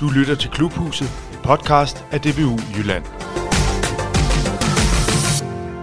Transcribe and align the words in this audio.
Du 0.00 0.08
lytter 0.08 0.34
til 0.34 0.50
Klubhuset, 0.50 1.08
en 1.32 1.38
podcast 1.44 2.04
af 2.10 2.20
DBU 2.20 2.58
Jylland. 2.76 3.04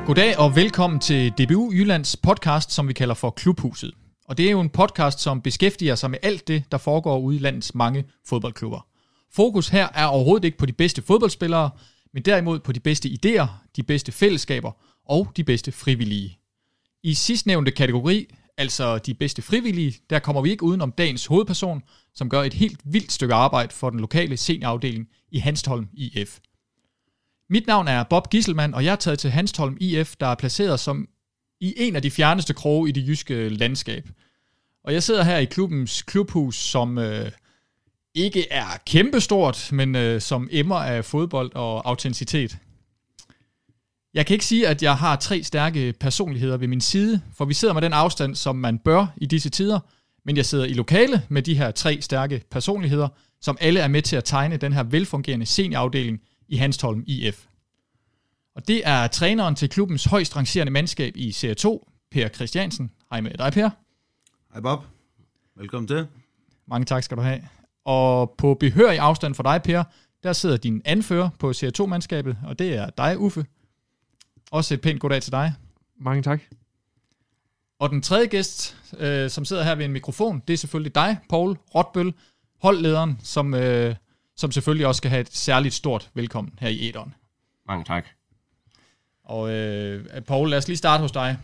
Goddag 0.06 0.38
og 0.38 0.56
velkommen 0.56 1.00
til 1.00 1.32
DBU 1.32 1.72
Jyllands 1.72 2.16
podcast, 2.16 2.72
som 2.72 2.88
vi 2.88 2.94
kalder 2.94 3.14
for 3.16 3.30
Klubhuset. 3.30 3.94
Og 4.28 4.38
det 4.38 4.48
er 4.48 4.52
jo 4.52 4.60
en 4.60 4.70
podcast, 4.70 5.20
som 5.20 5.42
beskæftiger 5.42 5.96
sig 5.96 6.12
med 6.12 6.20
alt 6.24 6.48
det, 6.48 6.64
der 6.72 6.78
foregår 6.78 7.20
ude 7.20 7.36
i 7.36 7.40
landets 7.40 7.76
mange 7.76 8.06
fodboldklubber. 8.26 8.88
Fokus 9.34 9.70
her 9.70 9.88
er 9.94 10.06
overhovedet 10.06 10.46
ikke 10.46 10.58
på 10.58 10.66
de 10.66 10.74
bedste 10.74 11.02
fodboldspillere, 11.02 11.70
men 12.14 12.24
derimod 12.24 12.60
på 12.60 12.72
de 12.72 12.80
bedste 12.80 13.10
idéer, 13.10 13.48
de 13.76 13.84
bedste 13.84 14.12
fællesskaber 14.12 14.72
og 15.10 15.32
de 15.38 15.44
bedste 15.44 15.72
frivillige. 15.72 16.40
I 17.04 17.14
sidstnævnte 17.14 17.72
kategori, 17.72 18.28
altså 18.58 18.98
de 18.98 19.14
bedste 19.14 19.42
frivillige, 19.42 19.94
der 20.10 20.20
kommer 20.20 20.42
vi 20.42 20.50
ikke 20.50 20.64
uden 20.64 20.82
om 20.82 20.92
dagens 20.92 21.26
hovedperson, 21.26 21.84
som 22.18 22.30
gør 22.30 22.44
et 22.44 22.54
helt 22.54 22.80
vildt 22.84 23.12
stykke 23.12 23.34
arbejde 23.34 23.74
for 23.74 23.90
den 23.90 24.00
lokale 24.00 24.38
seniorafdeling 24.38 25.08
i 25.32 25.40
Hanstholm 25.40 25.88
IF. 25.94 26.40
Mit 27.50 27.68
navn 27.68 27.88
er 27.88 28.04
Bob 28.04 28.30
Gisselmann, 28.30 28.74
og 28.74 28.86
jeg 28.86 28.92
er 28.92 28.96
taget 28.96 29.20
til 29.20 29.30
Hanstholm 29.30 29.78
IF, 29.80 30.16
der 30.20 30.28
er 30.28 30.36
placeret 30.36 30.80
som 30.80 31.08
i 31.60 31.74
en 31.78 31.96
af 31.96 32.02
de 32.02 32.12
fjerneste 32.12 32.54
kroge 32.54 32.90
i 32.90 32.92
det 32.92 33.08
jyske 33.08 33.50
landskab. 33.50 34.10
Og 34.84 34.94
jeg 34.94 35.04
sidder 35.04 35.24
her 35.24 35.38
i 35.38 35.46
klubbens 35.46 36.02
klubhus, 36.02 36.56
som 36.56 36.98
øh, 36.98 37.32
ikke 38.16 38.52
er 38.52 38.82
kæmpestort, 38.88 39.70
men 39.72 39.96
øh, 39.96 40.22
som 40.22 40.50
emmer 40.52 40.76
af 40.76 41.06
fodbold 41.06 41.52
og 41.56 41.90
autenticitet. 41.90 42.58
Jeg 44.14 44.26
kan 44.26 44.34
ikke 44.34 44.46
sige, 44.46 44.68
at 44.68 44.84
jeg 44.84 44.98
har 44.98 45.16
tre 45.16 45.44
stærke 45.44 45.94
personligheder 46.00 46.58
ved 46.58 46.68
min 46.68 46.82
side, 46.82 47.22
for 47.34 47.46
vi 47.46 47.54
sidder 47.54 47.74
med 47.74 47.82
den 47.82 47.94
afstand, 47.94 48.36
som 48.36 48.56
man 48.56 48.80
bør 48.80 49.06
i 49.18 49.26
disse 49.26 49.50
tider, 49.50 49.80
men 50.28 50.38
jeg 50.38 50.46
sidder 50.46 50.66
i 50.66 50.74
lokale 50.74 51.22
med 51.30 51.42
de 51.42 51.58
her 51.58 51.72
tre 51.72 52.02
stærke 52.02 52.44
personligheder, 52.52 53.08
som 53.42 53.58
alle 53.62 53.80
er 53.80 53.88
med 53.88 54.02
til 54.02 54.16
at 54.16 54.24
tegne 54.24 54.58
den 54.58 54.74
her 54.74 54.84
velfungerende 54.84 55.46
seniorafdeling 55.46 56.22
i 56.48 56.58
Hanstholm 56.58 57.04
IF. 57.08 57.46
Og 58.56 58.68
det 58.68 58.82
er 58.88 59.08
træneren 59.08 59.56
til 59.56 59.70
klubbens 59.70 60.06
højst 60.06 60.36
rangerende 60.36 60.72
mandskab 60.72 61.18
i 61.18 61.32
Serie 61.32 61.56
2, 61.56 61.92
Per 62.12 62.28
Christiansen. 62.28 62.92
Hej 63.12 63.22
med 63.22 63.32
dig, 63.32 63.54
Per. 63.54 63.70
Hej 64.54 64.62
Bob. 64.62 64.84
Velkommen 65.56 65.88
til. 65.88 66.08
Mange 66.68 66.86
tak 66.86 67.04
skal 67.04 67.18
du 67.18 67.22
have. 67.22 67.42
Og 67.86 68.36
på 68.38 68.54
behørig 68.54 69.00
afstand 69.00 69.36
for 69.36 69.44
dig, 69.44 69.62
Per, 69.64 69.84
der 70.24 70.34
sidder 70.34 70.58
din 70.58 70.82
anfører 70.86 71.30
på 71.40 71.54
Serie 71.54 71.74
2-mandskabet, 71.80 72.36
og 72.48 72.60
det 72.60 72.76
er 72.76 72.90
dig, 72.90 73.20
Uffe. 73.20 73.46
Også 74.52 74.74
et 74.74 74.82
pænt 74.82 75.00
goddag 75.00 75.22
til 75.22 75.32
dig. 75.32 75.54
Mange 76.00 76.24
tak. 76.24 76.42
Og 77.80 77.90
den 77.90 78.02
tredje 78.02 78.28
gæst, 78.28 78.78
øh, 78.98 79.30
som 79.30 79.46
sidder 79.46 79.64
her 79.64 79.76
ved 79.76 79.86
en 79.86 79.92
mikrofon, 79.92 80.44
det 80.48 80.54
er 80.54 80.58
selvfølgelig 80.58 80.96
dig, 80.96 81.18
Paul 81.30 81.58
Rotbøl, 81.76 82.14
holdlederen, 82.62 83.20
som, 83.24 83.54
øh, 83.54 83.96
som 84.36 84.52
selvfølgelig 84.52 84.88
også 84.88 84.98
skal 84.98 85.10
have 85.10 85.22
et 85.22 85.34
særligt 85.36 85.74
stort 85.74 86.10
velkommen 86.14 86.54
her 86.60 86.70
i 86.70 86.90
Edon. 86.90 87.14
Mange 87.68 87.84
tak. 87.84 88.06
Og 89.24 89.52
øh, 89.52 90.22
Paul, 90.22 90.50
lad 90.50 90.58
os 90.58 90.68
lige 90.68 90.78
starte 90.78 91.02
hos 91.02 91.12
dig. 91.12 91.38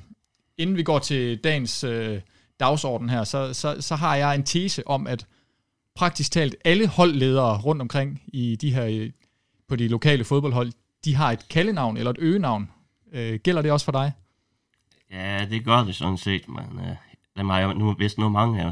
Inden 0.57 0.77
vi 0.77 0.83
går 0.83 0.99
til 0.99 1.37
dagens 1.37 1.83
øh, 1.83 2.21
dagsorden 2.59 3.09
her, 3.09 3.23
så, 3.23 3.53
så, 3.53 3.81
så 3.81 3.95
har 3.95 4.15
jeg 4.15 4.35
en 4.35 4.43
tese 4.43 4.87
om, 4.87 5.07
at 5.07 5.27
praktisk 5.95 6.31
talt 6.31 6.55
alle 6.65 6.87
holdledere 6.87 7.57
rundt 7.57 7.81
omkring 7.81 8.21
i 8.27 8.55
de 8.55 8.73
her, 8.73 8.85
øh, 8.85 9.11
på 9.67 9.75
de 9.75 9.87
lokale 9.87 10.23
fodboldhold, 10.23 10.71
de 11.05 11.15
har 11.15 11.31
et 11.31 11.47
kaldenavn 11.49 11.97
eller 11.97 12.11
et 12.11 12.17
øgenavn. 12.19 12.69
Øh, 13.13 13.39
gælder 13.39 13.61
det 13.61 13.71
også 13.71 13.85
for 13.85 13.91
dig? 13.91 14.11
Ja, 15.13 15.45
det 15.49 15.65
gør 15.65 15.83
det 15.83 15.95
sådan 15.95 16.17
set, 16.17 16.49
men 16.49 16.79
øh, 16.79 16.95
dem 17.37 17.49
har 17.49 17.59
jeg 17.59 17.73
nu 17.73 17.93
vist 17.93 18.17
nu 18.17 18.29
mange 18.29 18.61
her. 18.61 18.71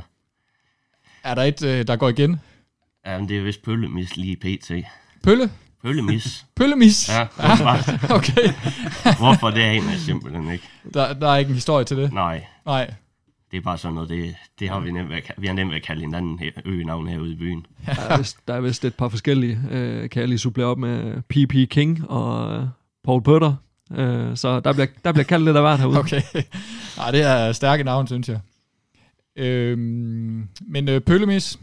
Er 1.24 1.36
der 1.36 1.44
et, 1.44 1.64
øh, 1.66 1.88
der 1.88 1.96
går 1.96 2.10
igen? 2.10 2.40
Ja, 3.06 3.18
men 3.20 3.30
det 3.30 3.38
er 3.38 3.44
vist 3.44 3.64
pøllemis 3.64 4.18
lige 4.18 4.36
pt. 4.36 4.72
Pølle? 5.24 5.52
Pøllemis. 5.84 6.46
Pøllemis? 6.56 7.10
Ja, 7.10 7.28
hvorfor, 7.36 8.14
okay. 8.18 8.54
hvorfor 9.24 9.50
det 9.50 9.64
er 9.64 9.72
en 9.72 9.84
jeg 9.84 10.00
simpelthen 10.00 10.52
ikke. 10.52 10.70
Der, 10.94 11.14
der 11.14 11.30
er 11.30 11.38
ikke 11.38 11.50
en 11.50 11.56
historie 11.56 11.86
til 11.86 11.98
det? 11.98 12.14
Nej, 12.14 12.46
Nej. 12.66 12.94
det 13.52 13.58
er 13.58 13.62
bare 13.62 13.78
sådan 13.78 13.96
noget, 13.96 14.10
det, 14.10 14.36
det 14.60 14.70
har 14.70 14.80
vi 14.80 14.92
nemt 14.92 15.10
ved, 15.10 15.18
vi 15.38 15.48
har 15.48 15.54
nemt 15.54 15.70
ved 15.70 15.78
at 15.78 15.84
kalde 15.84 16.02
hinanden 16.02 16.40
her, 16.40 16.52
øgenavn 16.66 17.08
herude 17.08 17.32
i 17.32 17.36
byen. 17.36 17.66
Der 17.86 18.02
er 18.02 18.18
vist, 18.18 18.48
der 18.48 18.54
er 18.54 18.62
vist 18.62 18.86
et 18.86 18.96
par 18.96 19.10
forskellige. 19.10 19.60
Øh, 19.72 20.10
kan 20.10 20.20
jeg 20.20 20.28
lige 20.28 20.40
supplere 20.40 20.68
op 20.68 20.78
med 20.78 21.22
P.P. 21.22 21.70
King 21.70 22.10
og 22.10 22.56
øh, 22.56 22.68
Paul 23.04 23.24
Putter. 23.24 23.56
Øh, 23.96 24.38
så 24.38 24.60
der 24.60 24.74
bliver, 24.74 24.88
der 25.04 25.12
bliver 25.12 25.26
kaldt 25.26 25.46
lidt 25.46 25.58
af 25.58 25.64
hvert 25.64 25.80
herude. 25.80 26.00
Okay. 26.06 26.22
Nej, 26.98 27.12
det 27.12 27.22
er 27.22 27.52
stærke 27.52 27.84
navn, 27.84 28.08
synes 28.08 28.30
jeg. 28.30 28.40
Øhm, 29.36 30.50
men 30.62 30.90
øh, 30.90 31.02
Pøllemis, 31.02 31.60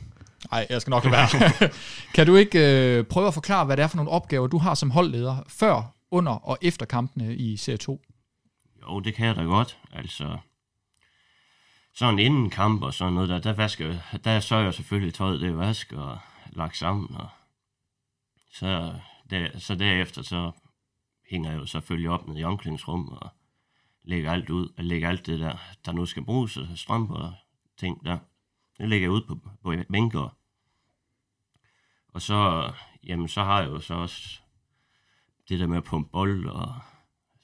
nej, 0.51 0.67
jeg 0.71 0.81
skal 0.81 0.91
nok 0.91 1.05
lade 1.05 1.13
være. 1.13 1.71
kan 2.15 2.27
du 2.27 2.37
ikke 2.37 2.59
øh, 2.59 3.05
prøve 3.05 3.27
at 3.27 3.35
forklare, 3.35 3.65
hvad 3.65 3.77
det 3.77 3.83
er 3.83 3.87
for 3.87 3.97
nogle 3.97 4.11
opgaver, 4.11 4.47
du 4.47 4.59
har 4.59 4.75
som 4.75 4.91
holdleder, 4.91 5.37
før, 5.49 5.95
under 6.11 6.33
og 6.33 6.59
efter 6.63 6.87
kampene 6.87 7.37
i 7.37 7.57
Serie 7.57 7.77
2? 7.77 8.01
Jo, 8.83 9.01
det 9.01 9.15
kan 9.15 9.27
jeg 9.27 9.37
da 9.37 9.43
godt. 9.43 9.79
Altså, 9.93 10.37
sådan 11.95 12.19
inden 12.19 12.51
kamp 12.51 12.83
og 12.83 12.95
sådan 12.95 13.13
noget, 13.13 13.29
der, 13.29 13.39
der, 13.39 13.53
vasker, 13.53 13.95
der 14.25 14.41
sørger 14.41 14.65
jeg 14.65 14.75
selvfølgelig 14.75 15.15
tøjet, 15.15 15.41
det 15.41 15.49
er 15.49 15.55
vasket 15.55 15.99
og 15.99 16.19
lagt 16.53 16.77
sammen. 16.77 17.17
Og 17.17 17.29
så, 18.53 18.93
der, 19.31 19.59
så 19.59 19.75
derefter, 19.75 20.23
så 20.23 20.51
hænger 21.31 21.55
jo 21.55 21.67
selvfølgelig 21.67 22.11
op 22.11 22.29
med 22.29 22.37
i 22.41 22.45
omklædningsrum 22.45 23.09
og 23.09 23.31
lægger 24.03 24.33
alt 24.33 24.51
ud, 24.51 24.69
og 24.77 24.85
lægger 24.85 25.09
alt 25.09 25.27
det 25.27 25.41
der, 25.41 25.57
der 25.85 25.93
nu 25.93 26.07
skal 26.07 26.25
bruges, 26.25 26.57
og 26.57 26.67
strømper 26.75 27.15
og 27.15 27.35
ting 27.77 28.05
der. 28.05 28.19
Det 28.79 28.89
lægger 28.89 29.05
jeg 29.05 29.13
ud 29.13 29.23
på, 29.23 29.39
på 29.63 29.75
bænker. 29.91 30.37
Og 32.09 32.23
så, 32.23 32.71
jamen, 33.05 33.29
så 33.29 33.43
har 33.43 33.61
jeg 33.61 33.71
jo 33.71 33.81
så 33.81 33.95
også 33.95 34.41
det 35.49 35.61
der 35.61 35.67
med 35.67 35.77
at 35.77 35.85
pumpe 35.85 36.11
bold 36.11 36.47
og 36.47 36.75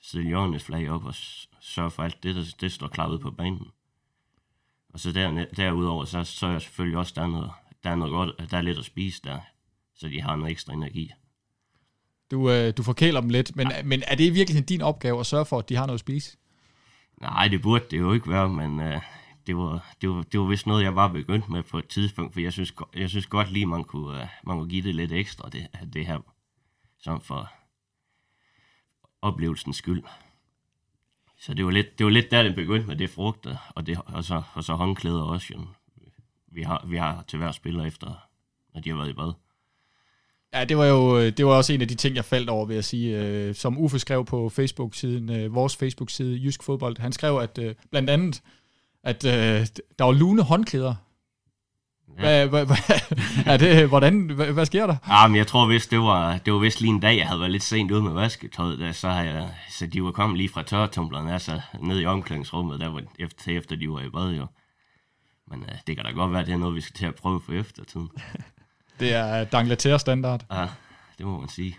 sætte 0.03 0.29
hjørnes 0.29 0.65
flag 0.65 0.91
op 0.91 1.05
og 1.05 1.15
sørge 1.61 1.91
for 1.91 2.03
alt 2.03 2.23
det, 2.23 2.35
der 2.35 2.55
det 2.61 2.73
står 2.73 2.89
klar 2.89 3.09
ud 3.09 3.19
på 3.19 3.31
banen. 3.31 3.71
Og 4.89 5.01
så 5.01 5.13
der, 5.13 5.45
derudover, 5.45 6.05
så, 6.05 6.25
så 6.25 6.47
er 6.47 6.51
jeg 6.51 6.63
selvfølgelig 6.63 6.99
også, 6.99 7.13
der 7.17 7.23
er 7.23 7.27
noget, 7.27 7.51
der 7.85 7.91
er 7.91 7.97
noget 7.97 8.13
godt, 8.13 8.51
der 8.51 8.59
er 8.59 8.63
lidt 8.63 8.79
at 8.79 8.85
spise 8.85 9.23
der, 9.25 9.41
så 9.95 10.09
de 10.09 10.21
har 10.21 10.37
noget 10.37 10.51
ekstra 10.51 10.73
energi. 10.73 11.11
Du, 12.31 12.51
øh, 12.51 12.73
du 12.77 12.83
forkæler 12.83 13.21
dem 13.21 13.31
lidt, 13.31 13.57
men, 13.57 13.69
men 13.85 14.03
er 14.07 14.15
det 14.15 14.35
virkelig 14.35 14.69
din 14.69 14.83
opgave 14.83 15.21
at 15.21 15.27
sørge 15.27 15.47
for, 15.47 15.59
at 15.59 15.69
de 15.69 15.77
har 15.77 15.87
noget 15.87 15.97
at 15.97 16.01
spise? 16.01 16.37
Nej, 17.21 17.49
det 17.49 17.63
burde 17.63 17.85
det 17.91 17.99
jo 17.99 18.13
ikke 18.13 18.31
være, 18.31 18.49
men 18.49 18.81
øh, 18.81 19.01
det, 19.47 19.57
var, 19.57 19.95
det, 20.01 20.11
var, 20.11 20.23
det 20.23 20.41
var 20.41 20.47
vist 20.47 20.67
noget, 20.67 20.85
jeg 20.85 20.97
var 20.97 21.09
begyndt 21.09 21.49
med 21.49 21.63
på 21.63 21.79
et 21.79 21.89
tidspunkt, 21.89 22.33
for 22.33 22.41
jeg 22.41 22.53
synes, 22.53 22.73
jeg 22.97 23.11
synes 23.11 23.27
godt 23.27 23.53
lige, 23.53 23.67
man 23.67 23.85
kunne, 23.85 24.23
øh, 24.23 24.29
man 24.47 24.59
kunne 24.59 24.69
give 24.69 24.83
det 24.83 24.95
lidt 24.95 25.13
ekstra, 25.13 25.49
det, 25.49 25.67
det 25.93 26.07
her, 26.07 26.19
som 27.01 27.21
for 27.21 27.53
oplevelsens 29.23 29.77
skyld. 29.77 30.03
Så 31.39 31.55
det 31.55 31.65
var 31.65 31.71
lidt, 31.71 31.99
det 31.99 32.05
var 32.05 32.11
lidt 32.11 32.31
der, 32.31 32.43
det 32.43 32.55
begyndte 32.55 32.87
med 32.87 32.97
det 32.97 33.11
frugter, 33.11 33.57
og, 33.75 33.87
det, 33.87 34.01
og, 34.07 34.25
så, 34.25 34.43
og 34.55 34.65
så 34.65 34.75
håndklæder 34.75 35.23
også, 35.23 35.55
jo. 35.55 35.67
Vi 36.47 36.63
har, 36.63 36.85
vi 36.87 36.97
har 36.97 37.23
til 37.23 37.39
hver 37.39 37.53
spiller 37.53 37.85
efter, 37.85 38.29
når 38.75 38.81
de 38.81 38.91
har 38.91 38.97
været 38.97 39.09
i 39.09 39.13
bad. 39.13 39.33
Ja, 40.55 40.65
det 40.65 40.79
var 40.79 40.85
jo 40.85 41.31
det 41.31 41.47
var 41.47 41.53
også 41.53 41.73
en 41.73 41.81
af 41.81 41.89
de 41.89 41.95
ting, 41.95 42.17
jeg 42.17 42.25
faldt 42.25 42.51
over, 42.51 42.67
vil 42.67 42.75
jeg 42.75 42.85
sige. 42.85 43.19
Øh, 43.21 43.55
som 43.55 43.79
Uffe 43.79 43.99
skrev 43.99 44.25
på 44.25 44.49
Facebook-siden, 44.49 45.31
øh, 45.31 45.55
vores 45.55 45.77
Facebook-side, 45.77 46.41
Jysk 46.45 46.63
Fodbold, 46.63 46.99
han 46.99 47.13
skrev, 47.13 47.37
at 47.37 47.59
øh, 47.59 47.75
blandt 47.91 48.11
andet, 48.11 48.43
at 49.05 49.25
øh, 49.25 49.67
der 49.99 50.05
var 50.05 50.13
lune 50.13 50.43
håndklæder. 50.43 50.95
Hvad, 52.19 52.47
hvad, 52.47 52.67
hvad, 52.67 52.77
er 53.53 53.57
det, 53.57 53.89
hvordan, 53.89 54.31
hvad, 54.31 54.53
hvad 54.53 54.67
sker 54.67 54.87
der? 54.87 54.97
Ja, 55.09 55.27
men 55.27 55.37
jeg 55.37 55.47
tror 55.47 55.67
vist, 55.67 55.91
det 55.91 55.99
var, 55.99 56.39
det 56.39 56.53
var 56.53 56.59
vist 56.59 56.81
lige 56.81 56.91
en 56.91 57.01
dag, 57.01 57.17
jeg 57.17 57.27
havde 57.27 57.41
været 57.41 57.53
lidt 57.53 57.63
sent 57.63 57.91
ude 57.91 58.03
med 58.03 58.13
vasketøjet, 58.13 58.79
der, 58.79 58.93
så, 58.93 59.09
jeg, 59.09 59.49
så 59.71 59.87
de 59.87 60.05
var 60.05 60.11
kommet 60.11 60.39
lige 60.39 60.49
fra 60.49 60.63
tørretumbleren, 60.63 61.29
altså 61.29 61.61
ned 61.81 62.01
i 62.01 62.07
omklædningsrummet, 62.07 62.81
der 62.81 62.89
var 62.89 63.03
efter, 63.19 63.59
efter 63.59 63.77
de 63.77 63.91
var 63.91 64.01
i 64.01 64.09
bad 64.09 64.31
jo. 64.31 64.47
Men 65.51 65.61
uh, 65.61 65.69
det 65.87 65.97
kan 65.97 66.05
da 66.05 66.11
godt 66.11 66.33
være, 66.33 66.45
det 66.45 66.53
er 66.53 66.59
noget, 66.59 66.75
vi 66.75 66.81
skal 66.81 66.95
til 66.95 67.07
at 67.07 67.15
prøve 67.15 67.41
for 67.41 67.53
eftertiden. 67.53 68.11
Det 69.01 69.13
er 69.15 69.45
D'Angleterre-standard. 69.45 70.47
Ja, 70.51 70.69
det 71.19 71.27
må 71.27 71.41
man 71.41 71.49
sige. 71.49 71.79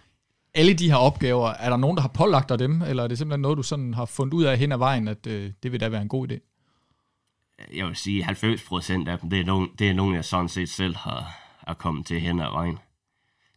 Alle 0.53 0.73
de 0.73 0.89
her 0.89 0.97
opgaver, 0.97 1.49
er 1.49 1.69
der 1.69 1.77
nogen, 1.77 1.97
der 1.97 2.01
har 2.01 2.09
pålagt 2.09 2.49
dig 2.49 2.59
dem, 2.59 2.81
eller 2.81 3.03
er 3.03 3.07
det 3.07 3.17
simpelthen 3.17 3.41
noget, 3.41 3.57
du 3.57 3.63
sådan 3.63 3.93
har 3.93 4.05
fundet 4.05 4.33
ud 4.33 4.43
af 4.43 4.57
hen 4.57 4.71
ad 4.71 4.77
vejen, 4.77 5.07
at 5.07 5.27
øh, 5.27 5.51
det 5.63 5.71
vil 5.71 5.79
da 5.79 5.89
være 5.89 6.01
en 6.01 6.07
god 6.07 6.31
idé? 6.31 6.39
Jeg 7.75 7.87
vil 7.87 7.95
sige, 7.95 8.23
90 8.23 8.63
procent 8.63 9.07
af 9.07 9.19
dem, 9.19 9.29
det 9.29 9.39
er, 9.39 9.45
nogen, 9.45 9.69
det 9.79 9.89
er 9.89 9.93
nogen, 9.93 10.15
jeg 10.15 10.25
sådan 10.25 10.49
set 10.49 10.69
selv 10.69 10.95
har, 10.95 11.37
har 11.67 11.73
kommet 11.73 12.05
til 12.05 12.21
hen 12.21 12.39
ad 12.39 12.51
vejen. 12.51 12.79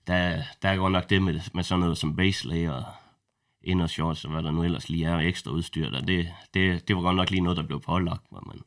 Der, 0.06 0.42
der 0.62 0.68
er 0.68 0.76
godt 0.76 0.92
nok 0.92 1.10
det 1.10 1.22
med, 1.22 1.40
med 1.54 1.62
sådan 1.64 1.80
noget 1.80 1.98
som 1.98 2.16
base 2.16 2.48
layer 2.48 2.72
og 2.72 2.84
indershorts, 3.62 4.24
og 4.24 4.30
hvad 4.30 4.42
der 4.42 4.50
nu 4.50 4.64
ellers 4.64 4.88
lige 4.88 5.06
er 5.06 5.18
ekstra 5.18 5.50
udstyr 5.50 5.90
der. 5.90 6.00
Det, 6.00 6.28
det, 6.54 6.88
det 6.88 6.96
var 6.96 7.02
godt 7.02 7.16
nok 7.16 7.30
lige 7.30 7.40
noget, 7.40 7.56
der 7.56 7.62
blev 7.62 7.80
pålagt 7.80 8.32
mig, 8.32 8.42
men 8.46 8.62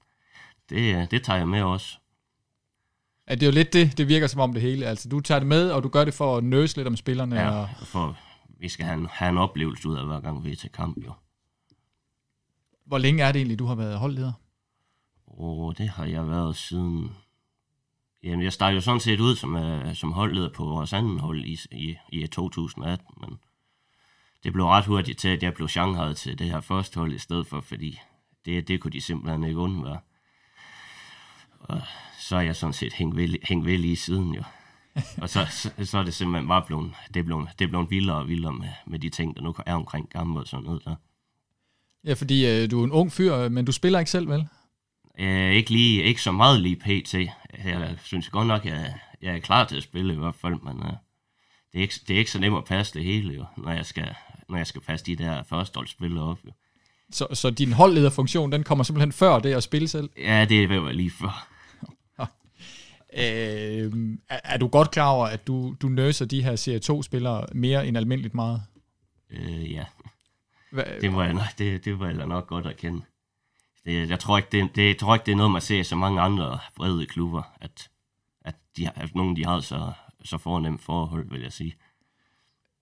det, 0.70 1.12
det 1.12 1.24
tager 1.24 1.38
jeg 1.38 1.48
med 1.48 1.62
også. 1.62 1.98
At 3.32 3.40
det 3.40 3.46
er 3.46 3.52
jo 3.52 3.54
lidt 3.54 3.74
det, 3.74 3.98
det 3.98 4.08
virker 4.08 4.28
som 4.28 4.42
om 4.42 4.54
det 4.54 4.62
hele. 4.62 4.86
Altså, 4.86 5.10
du 5.10 5.20
tager 5.20 5.40
det 5.40 5.48
med, 5.48 5.72
og 5.72 5.84
du 5.84 5.90
gør 5.90 6.06
det 6.06 6.14
for 6.14 6.38
at 6.38 6.44
nøse 6.44 6.78
lidt 6.78 6.88
om 6.88 6.96
spillerne. 6.96 7.36
Ja, 7.36 7.50
Og, 7.50 7.70
for 7.84 8.18
vi 8.60 8.70
skal 8.70 8.86
have 8.86 8.98
en, 8.98 9.08
have 9.12 9.30
en 9.30 9.38
oplevelse 9.38 9.90
ud 9.90 9.98
af, 9.98 10.06
hver 10.06 10.20
gang 10.20 10.44
vi 10.44 10.52
er 10.52 10.56
til 10.56 10.72
kamp, 10.72 10.98
jo. 11.06 11.14
hvor 12.86 12.98
længe 12.98 13.24
er 13.24 13.32
det 13.32 13.40
egentlig, 13.40 13.60
du 13.60 13.66
har 13.66 13.76
været 13.76 14.00
holdleder? 14.00 14.32
Og 15.28 15.78
det 15.78 15.90
har 15.90 16.06
jeg 16.06 16.28
været 16.28 16.56
siden 16.56 17.12
Jamen, 18.24 18.44
jeg 18.44 18.54
startede 18.54 18.76
jo 18.76 18.82
sådan 18.82 19.00
set 19.00 19.20
ud 19.20 19.36
som, 19.36 19.56
uh, 19.56 19.94
som 19.94 20.12
holdleder 20.12 20.50
på 20.50 20.66
vores 20.66 20.94
anden 20.94 21.20
hold 21.20 21.46
i, 21.46 21.60
i, 21.72 21.98
i 22.10 22.28
2018, 22.28 23.06
men 23.22 23.40
det 24.44 24.54
blev 24.54 24.66
ret 24.66 24.86
hurtigt 24.86 25.20
til, 25.20 25.28
at 25.28 25.44
jeg 25.44 25.54
blev 25.54 25.68
Shanghai 25.68 26.14
til 26.14 26.40
det 26.40 26.50
her 26.50 26.62
første 26.62 27.00
hold 27.00 27.14
i 27.14 27.18
stedet 27.18 27.48
for, 27.48 27.62
fordi 27.62 28.00
det, 28.46 28.68
det 28.68 28.82
kunne 28.82 28.92
de 28.92 29.02
simpelthen 29.02 29.44
ikke 29.44 29.60
undvære. 29.60 30.00
Og 31.64 31.82
så 32.20 32.36
er 32.36 32.42
jeg 32.42 32.56
sådan 32.56 32.74
set 32.74 32.94
hængt 32.94 33.18
ved, 33.18 33.36
hængt 33.44 33.66
ved 33.66 33.78
lige 33.78 33.96
siden 33.96 34.34
jo. 34.34 34.44
og 35.22 35.30
så, 35.30 35.46
så, 35.50 35.86
så 35.86 35.98
er 35.98 36.04
det 36.04 36.14
simpelthen 36.14 36.48
bare 36.48 36.64
blevet, 36.68 36.94
det 37.14 37.20
er 37.20 37.24
blevet, 37.24 37.50
det 37.60 37.66
er 37.66 37.70
blevet 37.70 37.92
vildere 37.92 38.18
og 38.18 38.28
vildere 38.28 38.54
med, 38.54 38.70
med 38.88 39.00
de 39.00 39.10
ting, 39.10 39.36
der 39.36 39.42
nu 39.42 39.56
er 39.66 39.74
omkring 39.74 40.10
gammel 40.10 40.38
og 40.38 40.48
sådan 40.48 40.64
noget 40.64 40.86
der. 40.86 40.96
Ja, 42.04 42.14
fordi 42.14 42.48
øh, 42.48 42.72
du 42.72 42.80
er 42.82 42.86
en 42.86 42.92
ung 42.92 43.12
fyr, 43.12 43.50
men 43.50 43.66
du 43.66 43.72
spiller 43.72 44.00
ikke 44.00 44.12
selv, 44.12 44.30
vel? 44.30 44.48
Øh, 45.20 45.52
ikke, 45.52 45.70
lige, 45.70 46.04
ikke 46.04 46.22
så 46.22 46.32
meget 46.32 46.62
lige 46.62 46.76
pt. 46.76 47.14
Jeg 47.66 47.96
synes 48.04 48.30
godt 48.30 48.48
nok, 48.48 48.66
jeg, 48.66 48.94
jeg 49.22 49.36
er 49.36 49.40
klar 49.40 49.66
til 49.66 49.78
at 49.78 49.84
spille 49.84 50.14
i 50.14 50.18
hvert 50.18 50.36
fald, 50.36 50.56
men 50.64 50.78
uh, 50.78 50.94
det, 51.74 51.78
er 51.78 51.82
ikke, 51.82 51.96
det 52.08 52.14
er 52.14 52.18
ikke 52.18 52.32
så 52.32 52.40
nemt 52.40 52.58
at 52.58 52.66
passe 52.66 52.94
det 52.94 53.04
hele, 53.04 53.34
jo, 53.34 53.46
når 53.58 53.72
jeg 53.72 53.86
skal, 53.86 54.16
når 54.50 54.58
jeg 54.58 54.68
skal 54.68 54.82
passe 54.82 55.06
de 55.06 55.16
der 55.16 55.44
førsteholdsspillere 55.44 56.24
op. 56.24 56.40
Jo. 56.46 56.52
Så, 57.12 57.28
så 57.34 57.50
din 57.50 57.74
holdlederfunktion, 57.74 58.52
den 58.52 58.64
kommer 58.64 58.84
simpelthen 58.84 59.12
før 59.12 59.40
det 59.40 59.54
at 59.54 59.64
spille 59.64 59.88
selv? 59.88 60.10
Ja, 60.18 60.46
det 60.50 60.64
er 60.64 60.68
ved 60.68 60.94
lige 60.94 61.12
før. 61.12 61.51
Øh, 63.18 63.92
er, 64.30 64.40
er 64.44 64.58
du 64.58 64.68
godt 64.68 64.92
klar 64.92 65.10
over, 65.10 65.26
at 65.28 65.48
du, 65.48 65.76
du 65.82 65.88
nøser 65.88 66.26
de 66.26 66.44
her 66.44 66.56
Serie 66.56 66.80
2-spillere 66.92 67.46
mere 67.54 67.88
end 67.88 67.98
almindeligt 67.98 68.34
meget? 68.36 68.62
Øh, 69.30 69.72
ja, 69.72 69.86
Hva, 70.72 70.84
det 71.02 71.12
må 71.12 71.24
jeg 71.24 71.34
nok, 71.34 71.44
det, 71.58 71.86
det 71.86 72.00
må 72.00 72.06
jeg 72.06 72.14
nok 72.28 72.48
godt 72.48 72.66
erkende. 72.66 73.02
Det, 73.86 74.10
jeg, 74.10 74.20
tror 74.20 74.38
ikke, 74.38 74.50
det, 74.52 74.76
det, 74.76 74.88
jeg 74.88 74.98
tror 74.98 75.14
ikke, 75.16 75.26
det 75.26 75.32
er 75.32 75.36
noget, 75.36 75.52
man 75.52 75.62
ser 75.62 75.84
så 75.84 75.96
mange 75.96 76.22
andre 76.22 76.60
brede 76.76 77.06
klubber, 77.06 77.42
at, 77.62 77.90
at, 78.46 78.56
de, 78.78 78.86
har- 78.86 78.94
at 78.96 79.16
nogen 79.16 79.36
de 79.36 79.46
har 79.46 79.60
så, 79.60 79.92
så 80.24 80.38
fornemt 80.38 80.82
forhold, 80.82 81.30
vil 81.32 81.42
jeg 81.42 81.54
sige. 81.54 81.76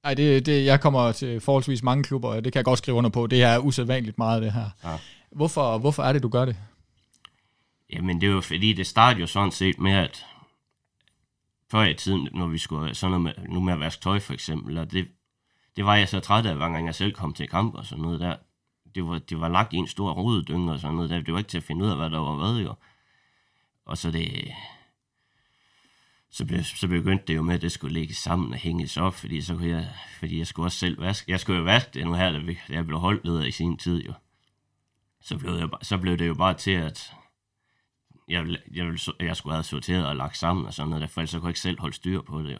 Ej, 0.03 0.13
det, 0.13 0.45
det, 0.45 0.65
jeg 0.65 0.81
kommer 0.81 1.11
til 1.11 1.39
forholdsvis 1.41 1.83
mange 1.83 2.03
klubber, 2.03 2.29
og 2.29 2.43
det 2.43 2.53
kan 2.53 2.57
jeg 2.59 2.65
godt 2.65 2.77
skrive 2.77 2.97
under 2.97 3.09
på. 3.09 3.27
Det 3.27 3.43
er 3.43 3.57
usædvanligt 3.59 4.17
meget, 4.17 4.41
det 4.41 4.51
her. 4.53 4.69
Ja. 4.83 4.97
Hvorfor, 5.31 5.77
hvorfor 5.77 6.03
er 6.03 6.13
det, 6.13 6.23
du 6.23 6.29
gør 6.29 6.45
det? 6.45 6.55
Jamen, 7.89 8.21
det 8.21 8.35
var 8.35 8.41
fordi, 8.41 8.73
det 8.73 8.87
startede 8.87 9.21
jo 9.21 9.27
sådan 9.27 9.51
set 9.51 9.79
med, 9.79 9.91
at 9.91 10.25
før 11.71 11.83
i 11.83 11.93
tiden, 11.93 12.29
når 12.31 12.47
vi 12.47 12.57
skulle 12.57 12.95
sådan 12.95 13.21
noget 13.21 13.37
med, 13.37 13.47
nu 13.47 13.59
med 13.59 13.73
at 13.73 13.79
vaske 13.79 14.01
tøj 14.01 14.19
for 14.19 14.33
eksempel, 14.33 14.77
og 14.77 14.91
det, 14.91 15.07
det 15.75 15.85
var 15.85 15.95
jeg 15.95 16.09
så 16.09 16.19
træt 16.19 16.45
af, 16.45 16.55
hver 16.55 16.69
gang 16.69 16.85
jeg 16.85 16.95
selv 16.95 17.13
kom 17.13 17.33
til 17.33 17.47
kamp 17.47 17.75
og 17.75 17.85
sådan 17.85 18.01
noget 18.01 18.19
der. 18.19 18.35
Det 18.95 19.05
var, 19.05 19.19
det 19.19 19.39
var 19.39 19.47
lagt 19.47 19.73
i 19.73 19.77
en 19.77 19.87
stor 19.87 20.11
rodedynge 20.11 20.71
og 20.71 20.79
sådan 20.79 20.95
noget 20.95 21.09
der. 21.09 21.19
Det 21.21 21.33
var 21.33 21.39
ikke 21.39 21.49
til 21.49 21.57
at 21.57 21.63
finde 21.63 21.85
ud 21.85 21.89
af, 21.89 21.97
hvad 21.97 22.09
der 22.09 22.19
var 22.19 22.35
hvad 22.35 22.61
jo. 22.61 22.75
Og 23.85 23.97
så 23.97 24.11
det... 24.11 24.51
Så, 26.31 26.45
blev, 26.45 26.63
så 26.63 26.87
begyndte 26.87 27.25
det 27.27 27.35
jo 27.35 27.41
med, 27.41 27.55
at 27.55 27.61
det 27.61 27.71
skulle 27.71 27.93
ligge 27.93 28.13
sammen 28.13 28.53
og 28.53 28.59
hænges 28.59 28.97
op, 28.97 29.13
fordi, 29.13 29.41
så 29.41 29.55
kunne 29.55 29.69
jeg, 29.69 29.89
fordi 30.19 30.37
jeg 30.37 30.47
skulle 30.47 30.65
også 30.65 30.77
selv 30.77 31.01
vaske. 31.01 31.31
Jeg 31.31 31.39
skulle 31.39 31.59
jo 31.59 31.63
vaske 31.63 31.89
det 31.93 32.05
nu 32.05 32.13
her, 32.13 32.31
da 32.31 32.55
jeg 32.69 32.85
blev 32.85 32.99
holdleder 32.99 33.45
i 33.45 33.51
sin 33.51 33.77
tid 33.77 34.03
jo. 34.03 34.13
Så 35.21 35.37
blev, 35.37 35.53
jeg, 35.53 35.69
så 35.81 35.97
blev 35.97 36.17
det 36.17 36.27
jo 36.27 36.33
bare 36.33 36.53
til, 36.53 36.71
at 36.71 37.13
jeg, 38.29 38.43
ville- 38.43 38.61
jeg, 38.75 38.85
ville, 38.85 38.99
jeg 39.19 39.35
skulle 39.35 39.53
have 39.53 39.63
sorteret 39.63 40.05
og 40.05 40.15
lagt 40.15 40.37
sammen 40.37 40.65
og 40.65 40.73
sådan 40.73 40.89
noget, 40.89 41.09
for 41.09 41.21
ellers 41.21 41.29
så 41.29 41.39
kunne 41.39 41.47
jeg 41.47 41.49
ikke 41.49 41.59
selv 41.59 41.79
holde 41.79 41.95
styr 41.95 42.21
på 42.21 42.41
det 42.41 42.51
jo. 42.53 42.59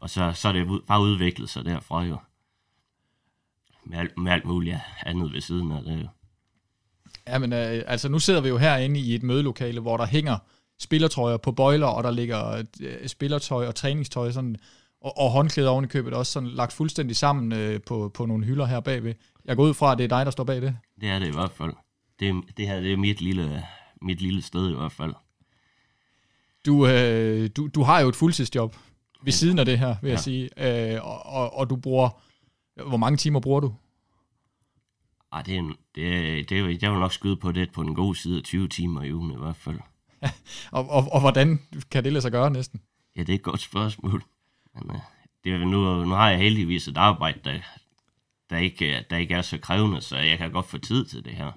Og 0.00 0.10
så, 0.10 0.32
så 0.32 0.48
er 0.48 0.52
det 0.52 0.80
bare 0.86 1.00
udviklet 1.00 1.50
sig 1.50 1.64
derfra 1.64 2.02
jo. 2.02 2.16
Med 3.84 3.98
alt, 3.98 4.18
med 4.18 4.32
alt 4.32 4.44
muligt 4.44 4.76
andet 5.02 5.32
ved 5.32 5.40
siden 5.40 5.72
af 5.72 5.82
det 5.82 6.02
jo. 6.02 6.08
Ja, 7.26 7.38
men 7.38 7.52
øh, 7.52 7.82
altså 7.86 8.08
nu 8.08 8.18
sidder 8.18 8.40
vi 8.40 8.48
jo 8.48 8.58
herinde 8.58 9.00
i 9.00 9.14
et 9.14 9.22
mødelokale, 9.22 9.80
hvor 9.80 9.96
der 9.96 10.06
hænger 10.06 10.38
spillertrøjer 10.78 11.36
på 11.36 11.52
bøjler, 11.52 11.86
og 11.86 12.04
der 12.04 12.10
ligger 12.10 12.64
øh, 12.82 13.08
spillertøj 13.08 13.66
og 13.66 13.74
træningstøj 13.74 14.30
sådan, 14.30 14.56
og, 15.00 15.18
og 15.18 15.30
håndklæder 15.30 15.70
oven 15.70 15.84
i 15.84 15.88
købet 15.88 16.12
også 16.14 16.32
sådan 16.32 16.48
lagt 16.48 16.72
fuldstændig 16.72 17.16
sammen 17.16 17.52
øh, 17.52 17.80
på, 17.86 18.10
på 18.14 18.26
nogle 18.26 18.44
hylder 18.44 18.66
her 18.66 18.80
bagved. 18.80 19.14
Jeg 19.44 19.56
går 19.56 19.64
ud 19.64 19.74
fra, 19.74 19.92
at 19.92 19.98
det 19.98 20.04
er 20.04 20.08
dig, 20.08 20.24
der 20.26 20.30
står 20.30 20.44
bag 20.44 20.62
det. 20.62 20.76
Det 21.00 21.08
er 21.08 21.18
det 21.18 21.26
i 21.26 21.32
hvert 21.32 21.50
fald. 21.50 21.72
Det, 22.20 22.42
det 22.56 22.68
her 22.68 22.80
det 22.80 22.92
er 22.92 22.96
mit 22.96 23.20
lille, 23.20 23.64
mit 24.02 24.20
lille 24.22 24.42
sted 24.42 24.70
i 24.70 24.74
hvert 24.74 24.92
fald. 24.92 25.14
Du, 26.66 26.86
øh, 26.86 27.50
du, 27.56 27.66
du 27.74 27.82
har 27.82 28.00
jo 28.00 28.08
et 28.08 28.16
fuldtidsjob 28.16 28.76
ved 29.22 29.32
siden 29.32 29.58
af 29.58 29.64
det 29.64 29.78
her, 29.78 29.96
vil 30.02 30.08
ja. 30.08 30.12
jeg 30.14 30.20
sige, 30.20 30.50
øh, 30.94 31.04
og, 31.04 31.26
og, 31.26 31.54
og 31.54 31.70
du 31.70 31.76
bruger, 31.76 32.08
hvor 32.88 32.96
mange 32.96 33.16
timer 33.16 33.40
bruger 33.40 33.60
du? 33.60 33.74
Ej, 35.32 35.42
det 35.42 35.54
er, 35.54 35.58
en- 35.58 35.76
det, 35.94 36.48
det 36.48 36.82
jeg 36.82 36.90
vil 36.92 37.00
nok 37.00 37.12
skyde 37.12 37.36
på 37.36 37.52
det 37.52 37.72
på 37.72 37.82
den 37.82 37.94
gode 37.94 38.18
side 38.18 38.36
af 38.36 38.42
20 38.42 38.68
timer 38.68 39.02
i 39.02 39.12
ugen 39.14 39.30
i 39.32 39.36
hvert 39.36 39.56
fald. 39.56 39.78
Og, 40.72 40.88
og, 40.88 41.08
og 41.12 41.20
hvordan 41.20 41.60
kan 41.90 42.04
det 42.04 42.12
lade 42.12 42.22
sig 42.22 42.32
gøre 42.32 42.50
næsten? 42.50 42.80
Ja, 43.16 43.20
det 43.20 43.28
er 43.28 43.34
et 43.34 43.42
godt 43.42 43.60
spørgsmål. 43.60 44.22
Men, 44.74 44.90
uh, 44.90 44.96
det 45.44 45.52
er, 45.52 45.58
nu, 45.58 46.04
nu 46.04 46.14
har 46.14 46.30
jeg 46.30 46.38
heldigvis 46.38 46.88
et 46.88 46.96
arbejde, 46.96 47.40
der, 47.44 47.58
der, 48.50 48.56
ikke, 48.56 49.04
der 49.10 49.16
ikke 49.16 49.34
er 49.34 49.42
så 49.42 49.58
krævende, 49.58 50.00
så 50.00 50.16
jeg 50.16 50.38
kan 50.38 50.52
godt 50.52 50.66
få 50.66 50.78
tid 50.78 51.04
til 51.04 51.24
det 51.24 51.32
her. 51.32 51.52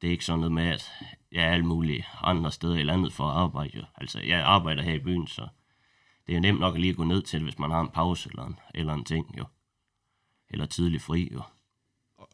Det 0.00 0.06
er 0.06 0.10
ikke 0.10 0.24
sådan 0.24 0.38
noget 0.38 0.52
med, 0.52 0.66
at 0.66 0.90
jeg 1.32 1.44
er 1.44 1.52
alle 1.52 1.66
mulige 1.66 2.06
andre 2.22 2.52
steder 2.52 2.76
i 2.76 2.82
landet 2.82 3.12
for 3.12 3.24
at 3.24 3.36
arbejde. 3.36 3.78
Jo. 3.78 3.84
Altså, 3.94 4.20
jeg 4.20 4.40
arbejder 4.40 4.82
her 4.82 4.94
i 4.94 4.98
byen, 4.98 5.26
så 5.26 5.48
det 6.26 6.36
er 6.36 6.40
nemt 6.40 6.60
nok 6.60 6.74
at 6.74 6.80
lige 6.80 6.94
gå 6.94 7.04
ned 7.04 7.22
til, 7.22 7.42
hvis 7.42 7.58
man 7.58 7.70
har 7.70 7.80
en 7.80 7.88
pause 7.88 8.28
eller 8.30 8.46
en, 8.46 8.58
eller 8.74 8.94
en 8.94 9.04
ting, 9.04 9.38
jo. 9.38 9.44
Eller 10.50 10.66
tidlig 10.66 11.00
fri, 11.00 11.28
jo. 11.32 11.42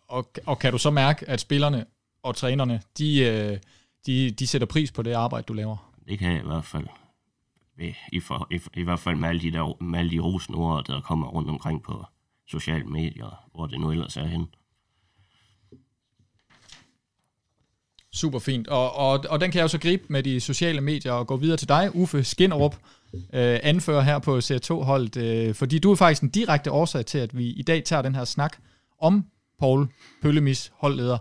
Og, 0.08 0.30
og 0.46 0.58
kan 0.58 0.72
du 0.72 0.78
så 0.78 0.90
mærke, 0.90 1.28
at 1.28 1.40
spillerne 1.40 1.86
og 2.22 2.36
trænerne, 2.36 2.82
de, 2.98 3.20
øh, 3.20 3.58
de, 4.06 4.30
de 4.30 4.46
sætter 4.46 4.66
pris 4.66 4.92
på 4.92 5.02
det 5.02 5.12
arbejde, 5.12 5.44
du 5.44 5.52
laver? 5.52 5.92
Det 6.08 6.18
kan 6.18 6.32
jeg 6.32 6.40
i 6.40 6.46
hvert 6.46 6.64
fald. 6.64 6.86
I, 7.78 7.94
i, 8.12 8.20
for, 8.20 8.48
i, 8.50 8.60
I 8.74 8.82
hvert 8.82 8.98
fald 8.98 9.16
med 9.16 9.28
alle 9.28 9.40
de, 9.40 9.52
der, 9.52 9.82
med 9.82 9.98
alle 9.98 10.10
de 10.10 10.18
rosende 10.18 10.58
ord, 10.58 10.84
der 10.84 11.00
kommer 11.00 11.26
rundt 11.26 11.50
omkring 11.50 11.82
på 11.82 12.04
sociale 12.46 12.84
medier, 12.84 13.48
hvor 13.54 13.66
det 13.66 13.80
nu 13.80 13.90
ellers 13.90 14.16
er 14.16 14.26
henne. 14.26 14.46
Super 18.14 18.38
fint. 18.38 18.68
Og, 18.68 18.96
og, 18.96 19.24
og 19.28 19.40
den 19.40 19.50
kan 19.50 19.58
jeg 19.58 19.62
jo 19.62 19.68
så 19.68 19.78
gribe 19.78 20.02
med 20.08 20.22
de 20.22 20.40
sociale 20.40 20.80
medier 20.80 21.12
og 21.12 21.26
gå 21.26 21.36
videre 21.36 21.56
til 21.56 21.68
dig, 21.68 21.90
Uffe 21.94 22.24
Skinnerup, 22.24 22.76
øh, 23.14 23.60
anfører 23.62 24.00
her 24.00 24.18
på 24.18 24.38
CR2-holdet, 24.38 25.16
øh, 25.16 25.54
fordi 25.54 25.78
du 25.78 25.90
er 25.90 25.96
faktisk 25.96 26.22
en 26.22 26.28
direkte 26.28 26.70
årsag 26.70 27.06
til, 27.06 27.18
at 27.18 27.38
vi 27.38 27.46
i 27.46 27.62
dag 27.62 27.84
tager 27.84 28.02
den 28.02 28.14
her 28.14 28.24
snak 28.24 28.56
om 29.00 29.24
Paul 29.60 29.88
Pøllemis, 30.22 30.72
holdleder. 30.74 31.18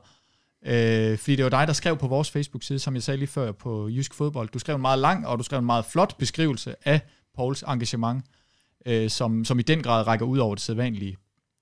Øh, 0.66 1.18
fordi 1.18 1.36
det 1.36 1.44
var 1.44 1.50
dig, 1.50 1.68
der 1.68 1.74
skrev 1.74 1.98
på 1.98 2.08
vores 2.08 2.32
Facebook-side, 2.32 2.80
som 2.80 2.96
jeg 2.96 3.04
sagde 3.04 3.18
lige 3.18 3.28
før 3.28 3.52
på 3.52 3.90
Jysk 3.90 4.14
Fodbold. 4.14 4.50
Du 4.50 4.60
skrev 4.60 4.76
en 4.76 4.82
meget 4.82 5.00
lang, 5.00 5.28
og 5.28 5.38
du 5.38 5.44
skrev 5.44 5.60
en 5.60 5.66
meget 5.66 5.86
flot 5.86 6.18
beskrivelse 6.18 6.76
af 6.86 7.02
Pauls 7.36 7.64
engagement, 7.68 8.26
øh, 8.86 9.10
som, 9.10 9.46
som 9.46 9.60
i 9.60 9.62
den 9.62 9.84
grad 9.84 10.08
rækker 10.08 10.26
ud 10.26 10.38
over 10.38 10.56
det 10.56 10.64
sædvanlige. 10.64 11.18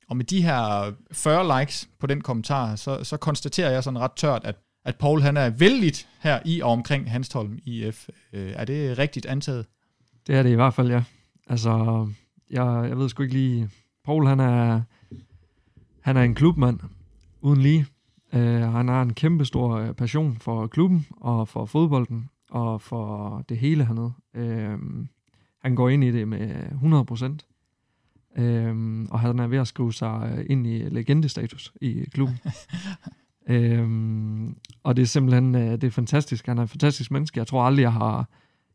Og 0.10 0.17
med 0.17 0.25
de 0.25 0.41
her 0.41 0.91
40 1.12 1.60
likes 1.60 1.89
på 2.00 2.08
den 2.08 2.22
kommentar, 2.22 2.75
så, 2.75 3.03
så 3.03 3.17
konstaterer 3.17 3.72
jeg 3.72 3.84
sådan 3.84 4.00
ret 4.00 4.12
tørt, 4.12 4.41
at, 4.46 4.56
at 4.86 4.96
Paul 4.96 5.22
han 5.22 5.38
er 5.38 5.50
vældigt 5.50 6.08
her 6.20 6.40
i 6.46 6.62
og 6.62 6.72
omkring 6.72 7.12
Hanstholm 7.12 7.60
IF. 7.66 8.10
Øh, 8.34 8.52
er 8.56 8.66
det 8.66 8.98
rigtigt 8.98 9.26
antaget? 9.26 9.66
Det 10.28 10.36
er 10.36 10.44
det 10.44 10.50
i 10.50 10.56
hvert 10.56 10.74
fald, 10.74 10.92
ja. 10.92 11.04
Altså, 11.48 12.08
jeg, 12.50 12.86
jeg 12.90 12.98
ved 12.98 13.10
sgu 13.10 13.24
ikke 13.24 13.36
lige... 13.36 13.70
Paul, 14.06 14.28
han 14.28 14.40
er, 14.40 14.82
han 16.02 16.18
er 16.18 16.22
en 16.22 16.36
klubmand, 16.36 16.80
uden 17.42 17.62
lige. 17.62 17.86
Uh, 18.34 18.40
han 18.42 18.88
har 18.88 19.02
en 19.02 19.14
kæmpe 19.14 19.46
stor 19.46 19.76
øh, 19.76 19.94
passion 19.94 20.38
for 20.38 20.68
klubben, 20.68 21.08
og 21.12 21.48
for 21.48 21.66
fodbolden, 21.66 22.30
og 22.50 22.82
for 22.82 23.46
det 23.50 23.58
hele 23.58 23.86
hernede. 23.86 24.14
Uh, 24.34 25.06
han 25.62 25.76
går 25.76 25.90
ind 25.90 26.04
i 26.04 26.12
det 26.12 26.28
med 26.28 26.72
100 26.72 27.06
procent. 27.06 27.46
Uh, 28.38 29.06
og 29.10 29.20
han 29.20 29.40
er 29.40 29.48
ved 29.48 29.58
at 29.58 29.68
skrive 29.68 29.94
sig 29.94 30.34
øh, 30.38 30.46
ind 30.50 30.68
i 30.68 30.78
legendestatus 30.78 31.74
i 31.82 32.06
klubben. 32.14 32.40
Øhm, 33.50 34.55
og 34.83 34.95
det 34.95 35.01
er 35.01 35.05
simpelthen 35.05 35.55
øh, 35.55 35.71
det 35.71 35.83
er 35.83 35.91
fantastisk. 35.91 36.48
Han 36.48 36.57
er 36.57 36.62
en 36.62 36.67
fantastisk 36.67 37.12
menneske. 37.12 37.39
Jeg 37.39 37.48
tror 37.48 37.63
aldrig, 37.63 37.83
jeg 37.83 37.93
har, 37.93 38.29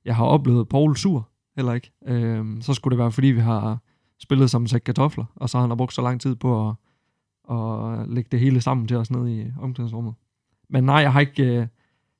jeg 0.04 0.16
har 0.16 0.24
oplevet 0.24 0.68
Paul 0.68 0.96
sur 0.96 1.28
heller 1.56 1.72
ikke. 1.72 1.92
Øhm, 2.06 2.60
så 2.62 2.74
skulle 2.74 2.92
det 2.92 3.02
være, 3.02 3.12
fordi 3.12 3.26
vi 3.26 3.40
har 3.40 3.78
spillet 4.18 4.50
som 4.50 4.66
sæk 4.66 4.80
kartofler, 4.80 5.24
og 5.34 5.48
så 5.48 5.58
har 5.58 5.66
han 5.66 5.76
brugt 5.76 5.94
så 5.94 6.02
lang 6.02 6.20
tid 6.20 6.36
på 6.36 6.68
at, 6.68 6.74
at 7.56 8.08
lægge 8.08 8.28
det 8.32 8.40
hele 8.40 8.60
sammen 8.60 8.88
til 8.88 8.96
os 8.96 9.10
ned 9.10 9.28
i 9.28 9.46
omklædningsrummet. 9.60 10.14
Men 10.68 10.84
nej, 10.84 10.96
jeg 10.96 11.12
har 11.12 11.20
ikke, 11.20 11.44
øh, 11.44 11.66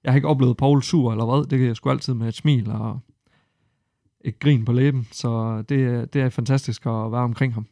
jeg 0.05 0.13
har 0.13 0.15
ikke 0.15 0.29
oplevet 0.29 0.57
Paul 0.57 0.83
sur 0.83 1.13
eller 1.13 1.25
hvad. 1.25 1.47
Det 1.47 1.67
jeg 1.67 1.77
sgu 1.77 1.91
altid 1.91 2.15
med 2.15 2.29
et 2.29 2.35
smil 2.35 2.71
og 2.71 3.01
et 4.21 4.39
grin 4.39 4.65
på 4.65 4.73
læben. 4.73 5.09
Så 5.13 5.63
det, 5.69 6.13
det 6.15 6.23
er 6.23 6.29
fantastisk 6.29 6.87
at 6.87 6.93
være 6.93 7.21
omkring 7.21 7.55
ham. 7.55 7.67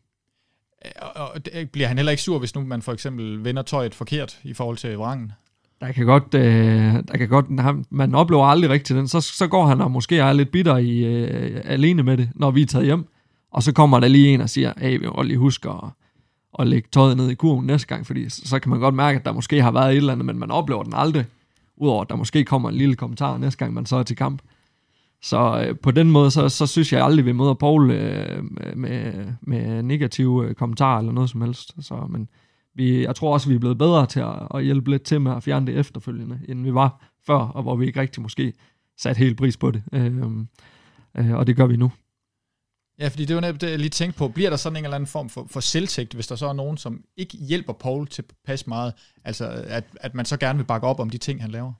Og, 1.02 1.30
og 1.34 1.44
det- 1.44 1.70
bliver 1.70 1.88
han 1.88 1.96
heller 1.98 2.10
ikke 2.10 2.22
sur, 2.22 2.38
hvis 2.38 2.54
nu 2.54 2.60
man 2.64 2.82
for 2.82 2.92
eksempel 2.92 3.44
vender 3.44 3.62
tøjet 3.62 3.94
forkert 3.94 4.38
i 4.42 4.52
forhold 4.54 4.76
til 4.76 4.96
vrangen? 4.96 5.32
Der 5.80 5.92
kan 5.92 6.06
godt, 6.06 6.34
øh, 6.34 6.94
der 7.08 7.16
kan 7.18 7.28
godt 7.28 7.60
han, 7.60 7.84
man 7.90 8.14
oplever 8.14 8.44
aldrig 8.46 8.70
rigtigt 8.70 8.96
den. 8.96 9.08
Så, 9.08 9.20
så 9.20 9.46
går 9.46 9.66
han 9.66 9.80
og 9.80 9.90
måske 9.90 10.18
er 10.18 10.32
lidt 10.32 10.50
bitter 10.50 10.76
i, 10.76 10.98
øh, 11.04 11.60
alene 11.64 12.02
med 12.02 12.16
det, 12.16 12.30
når 12.34 12.50
vi 12.50 12.62
er 12.62 12.66
taget 12.66 12.86
hjem. 12.86 13.04
Og 13.52 13.62
så 13.62 13.72
kommer 13.72 14.00
der 14.00 14.08
lige 14.08 14.28
en 14.28 14.40
og 14.40 14.50
siger, 14.50 14.72
hey, 14.78 14.98
vi 15.00 15.06
må 15.06 15.22
lige 15.22 15.38
huske 15.38 15.68
at, 15.68 15.80
at 16.58 16.66
lægge 16.66 16.88
tøjet 16.92 17.16
ned 17.16 17.30
i 17.30 17.34
kurven 17.34 17.66
næste 17.66 17.86
gang, 17.88 18.06
fordi 18.06 18.28
så, 18.28 18.42
så 18.44 18.58
kan 18.58 18.70
man 18.70 18.80
godt 18.80 18.94
mærke, 18.94 19.18
at 19.18 19.24
der 19.24 19.32
måske 19.32 19.62
har 19.62 19.70
været 19.70 19.90
et 19.90 19.96
eller 19.96 20.12
andet, 20.12 20.26
men 20.26 20.38
man 20.38 20.50
oplever 20.50 20.82
den 20.82 20.92
aldrig. 20.96 21.24
Udover 21.76 22.02
at 22.02 22.08
der 22.10 22.16
måske 22.16 22.44
kommer 22.44 22.68
en 22.68 22.74
lille 22.74 22.94
kommentar 22.96 23.38
næste 23.38 23.58
gang, 23.58 23.74
man 23.74 23.86
så 23.86 23.96
er 23.96 24.02
til 24.02 24.16
kamp. 24.16 24.42
Så 25.24 25.64
øh, 25.66 25.78
på 25.82 25.90
den 25.90 26.10
måde, 26.10 26.30
så, 26.30 26.48
så 26.48 26.66
synes 26.66 26.92
jeg 26.92 27.04
aldrig, 27.04 27.26
vi 27.26 27.32
møder 27.32 27.54
Paul 27.54 27.90
øh, 27.90 28.44
med, 28.76 29.26
med 29.40 29.82
negative 29.82 30.46
øh, 30.48 30.54
kommentarer 30.54 30.98
eller 30.98 31.12
noget 31.12 31.30
som 31.30 31.40
helst. 31.40 31.74
Så, 31.80 32.06
men 32.10 32.28
vi, 32.74 33.04
jeg 33.04 33.16
tror 33.16 33.32
også, 33.32 33.48
vi 33.48 33.54
er 33.54 33.58
blevet 33.58 33.78
bedre 33.78 34.06
til 34.06 34.20
at, 34.20 34.48
at 34.54 34.64
hjælpe 34.64 34.90
lidt 34.90 35.02
til 35.02 35.20
med 35.20 35.32
at 35.32 35.42
fjerne 35.42 35.66
det 35.66 35.78
efterfølgende, 35.78 36.40
end 36.48 36.62
vi 36.62 36.74
var 36.74 37.14
før, 37.26 37.34
og 37.34 37.62
hvor 37.62 37.76
vi 37.76 37.86
ikke 37.86 38.00
rigtig 38.00 38.22
måske 38.22 38.52
satte 38.98 39.18
helt 39.18 39.38
pris 39.38 39.56
på 39.56 39.70
det. 39.70 39.82
Øh, 39.92 40.22
øh, 41.16 41.32
og 41.32 41.46
det 41.46 41.56
gør 41.56 41.66
vi 41.66 41.76
nu. 41.76 41.92
Ja, 42.98 43.08
fordi 43.08 43.24
det 43.24 43.36
var 43.36 43.40
netop 43.40 43.60
det, 43.60 43.70
jeg 43.70 43.78
lige 43.78 43.90
tænkte 43.90 44.18
på. 44.18 44.28
Bliver 44.28 44.50
der 44.50 44.56
sådan 44.56 44.76
en 44.76 44.84
eller 44.84 44.94
anden 44.94 45.06
form 45.06 45.28
for, 45.28 45.46
for 45.50 45.60
selvtægt, 45.60 46.14
hvis 46.14 46.26
der 46.26 46.36
så 46.36 46.46
er 46.46 46.52
nogen, 46.52 46.76
som 46.76 47.00
ikke 47.16 47.36
hjælper 47.36 47.72
Paul 47.72 48.06
til 48.06 48.24
pas 48.46 48.66
meget? 48.66 48.92
Altså, 49.24 49.64
at, 49.66 49.84
at 49.96 50.14
man 50.14 50.24
så 50.24 50.36
gerne 50.36 50.58
vil 50.58 50.64
bakke 50.64 50.86
op 50.86 51.00
om 51.00 51.10
de 51.10 51.18
ting, 51.18 51.42
han 51.42 51.50
laver? 51.50 51.72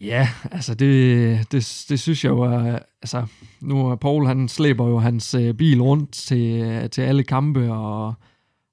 Ja, 0.00 0.28
altså 0.50 0.74
det, 0.74 1.52
det, 1.52 1.84
det 1.88 2.00
synes 2.00 2.24
jeg 2.24 2.30
jo 2.30 2.44
altså 3.02 3.26
nu 3.60 3.90
er 3.90 3.96
Paul, 3.96 4.26
han 4.26 4.48
slæber 4.48 4.88
jo 4.88 4.98
hans 4.98 5.34
øh, 5.34 5.54
bil 5.54 5.82
rundt 5.82 6.12
til, 6.12 6.90
til 6.90 7.02
alle 7.02 7.22
kampe, 7.22 7.72
og, 7.72 8.14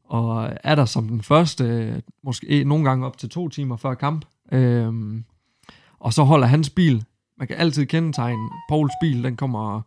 og 0.03 0.53
er 0.63 0.75
der 0.75 0.85
som 0.85 1.07
den 1.07 1.21
første, 1.21 2.01
måske 2.23 2.47
eh, 2.47 2.65
nogle 2.65 2.89
gange 2.89 3.05
op 3.05 3.17
til 3.17 3.29
to 3.29 3.49
timer 3.49 3.75
før 3.75 3.93
kamp, 3.93 4.25
øhm, 4.51 5.23
og 5.99 6.13
så 6.13 6.23
holder 6.23 6.47
hans 6.47 6.69
bil, 6.69 7.03
man 7.37 7.47
kan 7.47 7.57
altid 7.57 7.85
kendetegne, 7.85 8.49
Pauls 8.69 8.93
bil, 9.01 9.23
den 9.23 9.35
kommer, 9.35 9.81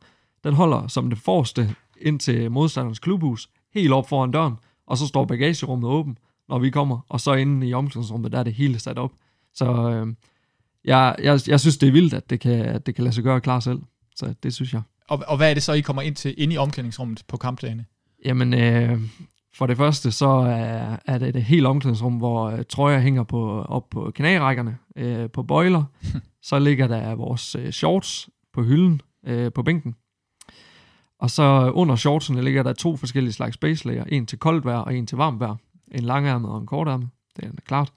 den 0.45 0.55
holder 0.55 0.87
som 0.87 1.11
det 1.11 1.19
forreste 1.19 1.75
ind 2.01 2.21
til 2.21 2.51
modstanderens 2.51 2.99
klubhus, 2.99 3.51
helt 3.75 3.93
op 3.93 4.09
foran 4.09 4.31
døren, 4.31 4.55
og 4.87 4.99
så 4.99 5.07
står 5.07 5.25
bagagerummet 5.25 5.89
åben, 5.91 6.19
når 6.49 6.59
vi 6.59 6.71
kommer, 6.71 6.99
og 7.09 7.21
så 7.21 7.33
inde 7.33 7.69
i 7.69 7.75
omklædningsrummet, 7.75 8.33
der 8.33 8.39
er 8.39 8.43
det 8.43 8.55
hele 8.55 8.79
sat 8.79 8.99
op. 8.99 9.13
Så 9.55 9.91
øh, 9.91 10.07
jeg, 10.85 11.17
jeg, 11.23 11.41
jeg 11.47 11.61
synes, 11.61 11.79
det 11.79 11.89
er 11.89 11.93
vildt, 11.93 12.15
at 12.15 12.31
det 12.31 12.41
kan, 12.41 12.53
at 12.53 12.87
det 12.87 12.95
kan 12.95 13.05
lade 13.05 13.15
sig 13.15 13.25
gøre 13.25 13.41
klar 13.41 13.61
selv. 13.61 13.79
Så 14.17 14.35
det 14.43 14.55
synes 14.55 14.73
jeg. 14.73 14.83
Og, 15.09 15.23
og 15.27 15.37
hvad 15.37 15.51
er 15.51 15.55
det 15.55 15.63
så, 15.63 15.73
I 15.73 15.81
kommer 15.81 16.03
ind 16.03 16.17
til 16.17 16.35
inde 16.39 16.55
i 16.55 16.57
omklædningsrummet 16.57 17.23
på 17.29 17.37
kampdagene? 17.37 17.85
Jamen, 18.25 18.55
øh, 18.55 19.01
for 19.55 19.67
det 19.67 19.77
første, 19.77 20.13
så 20.13 20.29
er, 20.29 20.97
er 21.07 21.19
det 21.19 21.37
et 21.37 21.43
helt 21.43 21.67
omklædningsrum, 21.67 22.17
hvor 22.17 22.51
øh, 22.51 22.65
trøjer 22.69 23.01
hænger 23.01 23.23
på, 23.23 23.63
op 23.63 23.91
på 23.91 24.13
knærækkerne, 24.15 24.77
øh, 24.97 25.31
på 25.31 25.43
bøjler. 25.43 25.85
så 26.49 26.59
ligger 26.59 26.87
der 26.87 27.15
vores 27.15 27.55
øh, 27.55 27.71
shorts 27.71 28.29
på 28.53 28.63
hylden 28.63 29.01
øh, 29.27 29.53
på 29.53 29.63
bænken. 29.63 29.95
Og 31.19 31.31
så 31.31 31.73
under 31.75 31.97
shortsene 31.97 32.43
ligger 32.43 32.63
der 32.63 32.73
to 32.73 32.97
forskellige 32.97 33.33
slags 33.33 33.57
base 33.57 33.87
layer. 33.87 34.05
En 34.05 34.27
til 34.27 34.39
koldt 34.39 34.65
vejr 34.65 34.79
og 34.79 34.95
en 34.95 35.07
til 35.07 35.17
varmt 35.17 35.41
vejr. 35.41 35.57
En 35.93 36.05
langærmet 36.05 36.51
og 36.51 36.59
en 36.59 36.67
kortærmet. 36.67 37.09
Det 37.37 37.45
er 37.45 37.51
klart. 37.67 37.93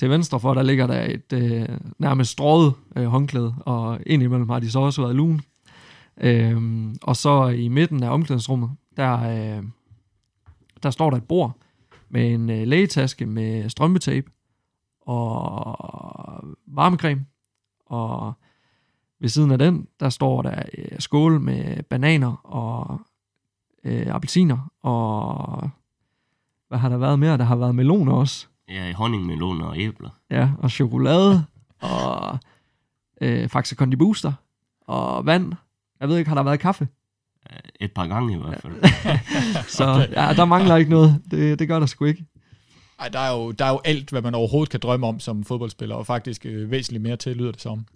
Til 0.00 0.10
venstre 0.10 0.40
for, 0.40 0.54
der 0.54 0.62
ligger 0.62 0.86
der 0.86 1.02
et 1.02 1.32
øh, 1.32 1.68
nærmest 1.98 2.30
strået 2.30 2.74
øh, 2.96 3.04
håndklæde, 3.04 3.54
og 3.60 3.98
indimellem 4.06 4.48
har 4.48 4.60
de 4.60 4.70
så 4.70 4.80
også 4.80 5.02
været 5.02 5.16
lun. 5.16 5.40
Øhm, 6.20 6.96
og 7.02 7.16
så 7.16 7.46
i 7.46 7.68
midten 7.68 8.02
af 8.02 8.10
omklædningsrummet, 8.10 8.70
der, 8.96 9.22
øh, 9.22 9.64
der 10.82 10.90
står 10.90 11.10
der 11.10 11.16
et 11.16 11.28
bord 11.28 11.56
med 12.08 12.34
en 12.34 12.50
øh, 12.50 12.66
lægetaske 12.66 13.26
med 13.26 13.68
strømpetape 13.68 14.30
og 15.00 16.44
varmecreme. 16.66 17.26
Og 17.86 18.32
ved 19.18 19.28
siden 19.28 19.50
af 19.50 19.58
den, 19.58 19.86
der 20.00 20.08
står 20.08 20.42
der 20.42 20.62
øh, 20.78 20.98
skål 20.98 21.40
med 21.40 21.82
bananer 21.82 22.46
og 22.46 23.00
øh, 23.84 24.06
appelsiner 24.06 24.70
og 24.82 25.70
hvad 26.68 26.78
har 26.78 26.88
der 26.88 26.96
været 26.96 27.18
mere? 27.18 27.38
Der 27.38 27.44
har 27.44 27.56
været 27.56 27.74
meloner 27.74 28.12
også. 28.12 28.49
Ja, 28.70 28.92
honningmeloner 28.92 29.66
og 29.66 29.78
æbler. 29.78 30.10
Ja, 30.30 30.50
og 30.58 30.70
chokolade, 30.70 31.44
og 31.80 32.38
øh, 33.20 33.48
Faxe 33.48 33.74
Kondi 33.74 33.96
Booster, 33.96 34.32
og 34.86 35.26
vand. 35.26 35.52
Jeg 36.00 36.08
ved 36.08 36.18
ikke, 36.18 36.28
har 36.28 36.34
der 36.34 36.42
været 36.42 36.60
kaffe? 36.60 36.88
Et 37.80 37.92
par 37.92 38.06
gange 38.06 38.34
i 38.34 38.36
hvert 38.36 38.60
fald. 38.60 38.74
Så 39.76 39.84
okay. 39.84 40.12
ja, 40.12 40.32
der 40.32 40.44
mangler 40.44 40.76
ikke 40.76 40.90
noget. 40.90 41.22
Det, 41.30 41.58
det 41.58 41.68
gør 41.68 41.78
der 41.78 41.86
sgu 41.86 42.04
ikke. 42.04 42.24
Ej, 42.98 43.08
der 43.08 43.18
er, 43.18 43.32
jo, 43.32 43.50
der 43.50 43.64
er 43.64 43.70
jo 43.70 43.80
alt, 43.84 44.10
hvad 44.10 44.22
man 44.22 44.34
overhovedet 44.34 44.70
kan 44.70 44.80
drømme 44.80 45.06
om 45.06 45.20
som 45.20 45.44
fodboldspiller, 45.44 45.94
og 45.94 46.06
faktisk 46.06 46.46
øh, 46.46 46.70
væsentligt 46.70 47.02
mere 47.02 47.16
til, 47.16 47.36
lyder 47.36 47.52
det 47.52 47.60
som. 47.60 47.86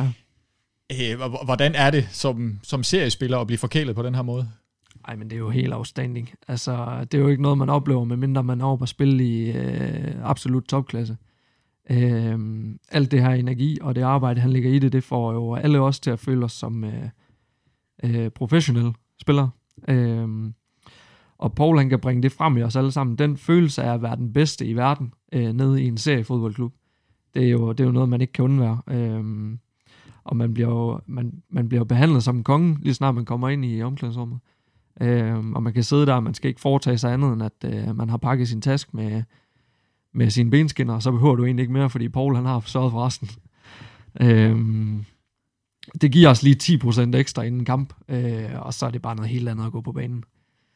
Ja. 0.00 0.12
Øh, 0.92 1.32
hvordan 1.44 1.74
er 1.74 1.90
det 1.90 2.08
som, 2.10 2.60
som 2.62 2.82
seriespiller 2.82 3.38
at 3.38 3.46
blive 3.46 3.58
forkælet 3.58 3.94
på 3.94 4.02
den 4.02 4.14
her 4.14 4.22
måde? 4.22 4.48
Ej, 5.08 5.16
men 5.16 5.30
det 5.30 5.36
er 5.36 5.40
jo 5.40 5.50
helt 5.50 5.72
afstanding. 5.72 6.30
Altså, 6.48 7.04
det 7.12 7.18
er 7.18 7.22
jo 7.22 7.28
ikke 7.28 7.42
noget, 7.42 7.58
man 7.58 7.68
oplever, 7.68 8.04
medmindre 8.04 8.42
man 8.42 8.60
er 8.60 8.64
oppe 8.64 8.82
at 8.82 8.88
spille 8.88 9.24
i 9.24 9.50
øh, 9.50 10.14
absolut 10.22 10.64
topklasse. 10.64 11.16
Øh, 11.90 12.38
alt 12.88 13.10
det 13.10 13.22
her 13.22 13.30
energi 13.30 13.78
og 13.80 13.94
det 13.94 14.02
arbejde, 14.02 14.40
han 14.40 14.50
ligger 14.50 14.70
i 14.70 14.78
det, 14.78 14.92
det 14.92 15.04
får 15.04 15.32
jo 15.32 15.54
alle 15.54 15.80
os 15.80 16.00
til 16.00 16.10
at 16.10 16.18
føle 16.18 16.44
os 16.44 16.52
som 16.52 16.84
øh, 16.84 17.08
øh, 18.04 18.30
professionelle 18.30 18.92
spillere. 19.20 19.50
Øh, 19.88 20.52
og 21.38 21.54
Paul, 21.54 21.78
han 21.78 21.88
kan 21.88 22.00
bringe 22.00 22.22
det 22.22 22.32
frem 22.32 22.56
i 22.56 22.62
os 22.62 22.76
alle 22.76 22.92
sammen. 22.92 23.16
Den 23.16 23.36
følelse 23.36 23.82
af 23.82 23.94
at 23.94 24.02
være 24.02 24.16
den 24.16 24.32
bedste 24.32 24.66
i 24.66 24.76
verden 24.76 25.12
øh, 25.32 25.52
nede 25.52 25.82
i 25.82 25.86
en 25.86 25.96
seriefodboldklub, 25.96 26.72
det 27.34 27.44
er, 27.44 27.50
jo, 27.50 27.72
det 27.72 27.80
er 27.80 27.84
jo 27.84 27.92
noget, 27.92 28.08
man 28.08 28.20
ikke 28.20 28.32
kan 28.32 28.44
undvære. 28.44 28.82
Øh, 28.88 29.24
og 30.24 30.36
man 30.36 30.54
bliver 30.54 30.68
jo 30.68 31.00
man, 31.06 31.42
man 31.48 31.68
bliver 31.68 31.84
behandlet 31.84 32.22
som 32.22 32.36
en 32.36 32.44
konge, 32.44 32.78
lige 32.80 32.94
snart 32.94 33.14
man 33.14 33.24
kommer 33.24 33.48
ind 33.48 33.64
i 33.64 33.82
omklædningsrummet. 33.82 34.38
Øh, 35.00 35.38
og 35.54 35.62
man 35.62 35.72
kan 35.72 35.82
sidde 35.82 36.06
der, 36.06 36.14
og 36.14 36.22
man 36.22 36.34
skal 36.34 36.48
ikke 36.48 36.60
foretage 36.60 36.98
sig 36.98 37.12
andet, 37.12 37.32
end 37.32 37.42
at 37.42 37.64
øh, 37.64 37.96
man 37.96 38.10
har 38.10 38.16
pakket 38.16 38.48
sin 38.48 38.62
task 38.62 38.94
med, 38.94 39.22
med 40.14 40.30
sine 40.30 40.50
benskinner, 40.50 40.94
og 40.94 41.02
så 41.02 41.12
behøver 41.12 41.36
du 41.36 41.44
egentlig 41.44 41.62
ikke 41.62 41.72
mere, 41.72 41.90
fordi 41.90 42.08
Paul 42.08 42.34
han 42.34 42.46
har 42.46 42.62
sørget 42.66 42.92
for 42.92 43.06
resten. 43.06 43.28
øh, 44.20 44.56
det 46.00 46.12
giver 46.12 46.28
os 46.30 46.42
lige 46.42 46.80
10% 46.84 47.16
ekstra 47.16 47.42
inden 47.42 47.64
kamp, 47.64 47.94
øh, 48.08 48.44
og 48.58 48.74
så 48.74 48.86
er 48.86 48.90
det 48.90 49.02
bare 49.02 49.16
noget 49.16 49.30
helt 49.30 49.48
andet 49.48 49.66
at 49.66 49.72
gå 49.72 49.80
på 49.80 49.92
banen. 49.92 50.24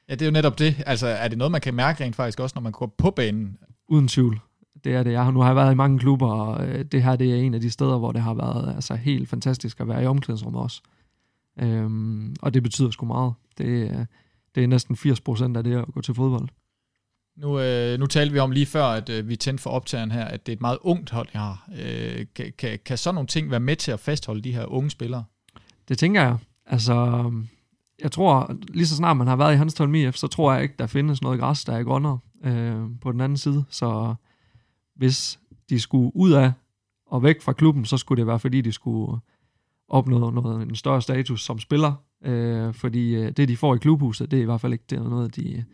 Ja, 0.08 0.14
det 0.14 0.23
er 0.23 0.26
jo 0.26 0.32
netop 0.32 0.58
det. 0.58 0.82
Altså, 0.87 1.06
er 1.06 1.28
det 1.28 1.38
noget, 1.38 1.52
man 1.52 1.61
kan 1.61 1.75
mærke 1.75 2.04
rent 2.04 2.16
faktisk 2.16 2.40
også, 2.40 2.52
når 2.56 2.62
man 2.62 2.73
går 2.73 2.94
på 2.99 3.11
banen? 3.11 3.58
Uden 3.88 4.08
tvivl. 4.08 4.40
Det 4.85 4.94
er 4.94 5.02
det. 5.02 5.12
Jeg 5.12 5.25
har, 5.25 5.30
nu 5.30 5.40
har 5.40 5.46
jeg 5.46 5.56
været 5.56 5.73
i 5.73 5.75
mange 5.75 5.99
klubber, 5.99 6.26
og 6.26 6.68
øh, 6.68 6.85
det 6.85 7.02
her 7.02 7.16
det 7.16 7.30
er 7.32 7.37
en 7.37 7.54
af 7.54 7.61
de 7.61 7.70
steder, 7.70 7.99
hvor 7.99 8.12
det 8.12 8.23
har 8.23 8.35
været 8.35 8.75
altså, 8.75 8.94
helt 8.94 9.28
fantastisk 9.28 9.80
at 9.80 9.88
være 9.88 10.02
i 10.02 10.06
omklædningsrummet 10.06 10.62
også. 10.62 10.82
Øhm, 11.60 12.36
og 12.42 12.54
det 12.54 12.62
betyder 12.62 12.90
sgu 12.90 13.06
meget. 13.06 13.34
Det, 13.58 14.06
det 14.54 14.62
er 14.62 14.66
næsten 14.66 14.94
80% 14.94 15.56
af 15.56 15.64
det 15.64 15.76
at 15.76 15.84
gå 15.94 16.00
til 16.00 16.14
fodbold. 16.14 16.48
Nu, 17.36 17.60
øh, 17.60 17.98
nu 17.98 18.06
talte 18.06 18.32
vi 18.32 18.38
om 18.38 18.50
lige 18.50 18.66
før, 18.66 18.84
at 18.84 19.08
øh, 19.08 19.28
vi 19.28 19.36
tændte 19.36 19.62
for 19.62 19.70
optageren 19.70 20.10
her, 20.10 20.25
at 20.25 20.46
det 20.46 20.52
er 20.52 20.56
et 20.56 20.60
meget 20.60 20.78
ungt 20.80 21.10
hold, 21.10 21.28
jeg 21.32 21.40
har. 21.40 21.68
Øh, 21.78 22.26
kan, 22.34 22.52
kan, 22.58 22.78
kan 22.84 22.98
sådan 22.98 23.14
nogle 23.14 23.26
ting 23.26 23.50
være 23.50 23.60
med 23.60 23.76
til 23.76 23.92
at 23.92 24.00
fastholde 24.00 24.42
de 24.42 24.52
her 24.52 24.66
unge 24.66 24.90
spillere? 24.90 25.25
Det 25.88 25.98
tænker 25.98 26.22
jeg. 26.22 26.36
Altså, 26.66 27.30
jeg 28.02 28.12
tror, 28.12 28.56
lige 28.68 28.86
så 28.86 28.96
snart 28.96 29.16
man 29.16 29.26
har 29.26 29.36
været 29.36 29.54
i 29.54 29.56
Hanstholm 29.56 29.94
IF, 29.94 30.14
så 30.14 30.26
tror 30.26 30.52
jeg 30.52 30.62
ikke, 30.62 30.75
der 30.78 30.86
findes 30.86 31.22
noget 31.22 31.40
græs, 31.40 31.64
der 31.64 31.72
er 31.72 31.82
grønnere 31.82 32.18
øh, 32.44 32.82
på 33.00 33.12
den 33.12 33.20
anden 33.20 33.38
side. 33.38 33.64
Så 33.70 34.14
hvis 34.96 35.38
de 35.70 35.80
skulle 35.80 36.16
ud 36.16 36.32
af 36.32 36.52
og 37.06 37.22
væk 37.22 37.42
fra 37.42 37.52
klubben, 37.52 37.84
så 37.84 37.96
skulle 37.96 38.20
det 38.20 38.26
være, 38.26 38.38
fordi 38.38 38.60
de 38.60 38.72
skulle 38.72 39.20
opnå 39.88 40.31
noget, 40.31 40.62
en 40.62 40.76
større 40.76 41.02
status 41.02 41.45
som 41.45 41.59
spiller. 41.59 41.93
Øh, 42.25 42.75
fordi 42.75 43.14
øh, 43.14 43.33
det, 43.33 43.49
de 43.49 43.57
får 43.57 43.75
i 43.75 43.78
klubhuset, 43.78 44.31
det 44.31 44.37
er 44.37 44.43
i 44.43 44.45
hvert 44.45 44.61
fald 44.61 44.73
ikke 44.73 44.85
det 44.90 44.99
er 44.99 45.02
noget, 45.02 45.37
de, 45.37 45.64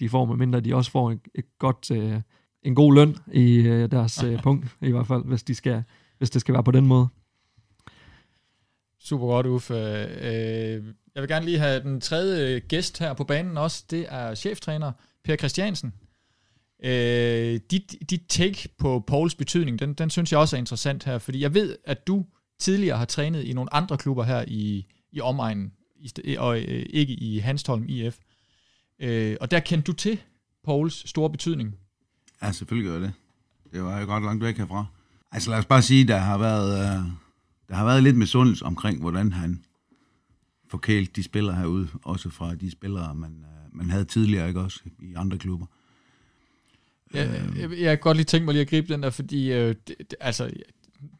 de 0.00 0.08
får, 0.08 0.24
medmindre 0.24 0.60
de 0.60 0.74
også 0.74 0.90
får 0.90 1.10
et, 1.10 1.20
et 1.34 1.44
godt, 1.58 1.90
øh, 1.90 2.20
en 2.62 2.74
god 2.74 2.94
løn 2.94 3.16
i 3.32 3.54
øh, 3.54 3.90
deres 3.90 4.22
øh, 4.22 4.42
punkt, 4.46 4.76
i 4.82 4.90
hvert 4.90 5.06
fald, 5.06 5.24
hvis, 5.24 5.42
de 5.42 5.54
skal, 5.54 5.82
hvis 6.18 6.30
det 6.30 6.40
skal 6.40 6.54
være 6.54 6.64
på 6.64 6.70
den 6.70 6.86
måde. 6.86 7.08
Super 9.00 9.26
godt, 9.26 9.46
Uffe. 9.46 9.74
Øh, 9.74 10.84
jeg 11.14 11.22
vil 11.22 11.28
gerne 11.28 11.44
lige 11.44 11.58
have 11.58 11.82
den 11.82 12.00
tredje 12.00 12.58
gæst 12.58 12.98
her 12.98 13.14
på 13.14 13.24
banen 13.24 13.58
også. 13.58 13.84
Det 13.90 14.06
er 14.08 14.34
cheftræner 14.34 14.92
Per 15.24 15.36
Christiansen. 15.36 15.92
Øh, 16.84 17.60
dit, 17.70 17.94
dit 18.10 18.22
take 18.28 18.68
på 18.78 19.04
Pauls 19.06 19.34
betydning, 19.34 19.78
den, 19.78 19.94
den 19.94 20.10
synes 20.10 20.32
jeg 20.32 20.40
også 20.40 20.56
er 20.56 20.58
interessant 20.58 21.04
her, 21.04 21.18
fordi 21.18 21.40
jeg 21.40 21.54
ved, 21.54 21.76
at 21.84 22.06
du 22.06 22.24
tidligere 22.62 22.98
har 22.98 23.04
trænet 23.04 23.44
i 23.44 23.52
nogle 23.52 23.74
andre 23.74 23.98
klubber 23.98 24.24
her 24.24 24.44
i, 24.48 24.86
i 25.12 25.20
omegnen, 25.20 25.72
i, 26.24 26.36
og 26.36 26.60
øh, 26.60 26.86
ikke 26.90 27.12
i 27.12 27.38
Hanstholm 27.38 27.84
IF. 27.88 28.18
Øh, 28.98 29.36
og 29.40 29.50
der 29.50 29.60
kendte 29.60 29.86
du 29.86 29.92
til 29.92 30.20
Pauls 30.64 31.08
store 31.08 31.30
betydning. 31.30 31.74
Ja, 32.42 32.52
selvfølgelig 32.52 32.92
gør 32.92 32.98
det. 32.98 33.12
Det 33.72 33.82
var 33.82 34.00
jo 34.00 34.06
godt 34.06 34.24
langt 34.24 34.44
væk 34.44 34.56
herfra. 34.56 34.86
Altså 35.32 35.50
lad 35.50 35.58
os 35.58 35.66
bare 35.66 35.82
sige, 35.82 36.08
der 36.08 36.16
har 36.16 36.38
været, 36.38 36.78
øh, 36.78 37.10
der 37.68 37.74
har 37.74 37.84
været 37.84 38.02
lidt 38.02 38.16
misundelse 38.16 38.64
omkring, 38.64 39.00
hvordan 39.00 39.32
han 39.32 39.64
forkælt 40.68 41.16
de 41.16 41.22
spillere 41.22 41.56
herude, 41.56 41.88
også 42.04 42.30
fra 42.30 42.54
de 42.54 42.70
spillere, 42.70 43.14
man, 43.14 43.30
øh, 43.30 43.76
man 43.76 43.90
havde 43.90 44.04
tidligere, 44.04 44.48
ikke 44.48 44.60
også, 44.60 44.80
i 45.02 45.14
andre 45.14 45.38
klubber. 45.38 45.66
Ja, 47.14 47.30
jeg, 47.32 47.70
jeg 47.70 47.90
kan 47.90 47.98
godt 47.98 48.16
lige 48.16 48.24
tænke 48.24 48.44
mig 48.44 48.54
lige 48.54 48.62
at 48.62 48.68
gribe 48.68 48.92
den 48.92 49.02
der, 49.02 49.10
fordi 49.10 49.52
øh, 49.52 49.74
det, 49.88 49.94
det, 49.98 50.14
altså, 50.20 50.50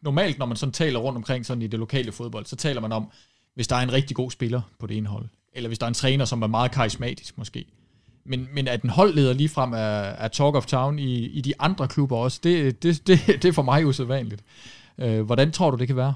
normalt, 0.03 0.39
når 0.39 0.47
man 0.47 0.57
sådan 0.57 0.73
taler 0.73 0.99
rundt 0.99 1.17
omkring 1.17 1.47
sådan 1.47 1.63
i 1.63 1.67
det 1.67 1.79
lokale 1.79 2.13
fodbold, 2.13 2.47
så 2.47 2.57
taler 2.57 2.81
man 2.81 2.93
om, 2.93 3.11
hvis 3.55 3.69
der 3.69 3.77
er 3.77 3.81
en 3.81 3.93
rigtig 3.93 4.17
god 4.17 4.31
spiller 4.31 4.61
på 4.79 4.87
det 4.87 4.97
ene 4.97 5.09
hold, 5.09 5.29
eller 5.53 5.69
hvis 5.69 5.79
der 5.79 5.87
er 5.87 5.89
en 5.89 5.95
træner, 5.95 6.25
som 6.25 6.43
er 6.43 6.47
meget 6.47 6.71
karismatisk 6.71 7.39
måske. 7.39 7.65
Men, 8.25 8.49
men 8.55 8.69
at 8.69 8.83
en 8.83 8.91
holdleder 8.91 9.33
ligefrem 9.33 9.73
er, 9.73 9.77
er 9.77 10.29
talk 10.29 10.55
of 10.55 10.67
town 10.67 10.99
i, 10.99 11.27
i 11.27 11.41
de 11.41 11.53
andre 11.59 11.89
klubber 11.89 12.17
også, 12.17 12.41
det, 12.43 12.83
det, 12.83 13.07
det, 13.07 13.21
det 13.27 13.45
er 13.45 13.53
for 13.53 13.63
mig 13.63 13.87
usædvanligt. 13.87 14.45
Øh, 14.99 15.23
hvordan 15.23 15.53
tror 15.53 15.71
du, 15.71 15.77
det 15.77 15.87
kan 15.87 15.97
være? 15.97 16.15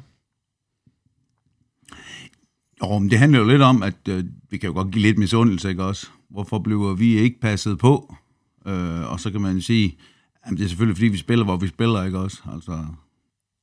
Jo, 2.83 2.99
men 2.99 3.11
det 3.11 3.19
handler 3.19 3.39
jo 3.39 3.45
lidt 3.45 3.63
om, 3.63 3.83
at 3.83 4.09
øh, 4.09 4.25
vi 4.51 4.59
kan 4.59 4.69
jo 4.69 4.75
godt 4.75 4.93
give 4.93 5.03
lidt 5.03 5.19
misundelse, 5.19 5.69
ikke 5.69 5.85
også? 5.85 6.07
Hvorfor 6.31 6.59
bliver 6.59 6.95
vi 6.95 7.19
ikke 7.19 7.41
passet 7.41 7.79
på? 7.79 8.15
Øh, 8.67 9.13
og 9.13 9.21
så 9.21 9.31
kan 9.31 9.41
man 9.41 9.61
sige, 9.61 9.97
at 10.43 10.51
det 10.51 10.65
er 10.65 10.69
selvfølgelig, 10.69 10.97
fordi 10.97 11.09
vi 11.09 11.19
spiller, 11.19 11.45
hvor 11.45 11.57
vi 11.57 11.69
spiller, 11.69 12.05
ikke 12.05 12.19
også? 12.19 12.43
Altså, 12.53 12.85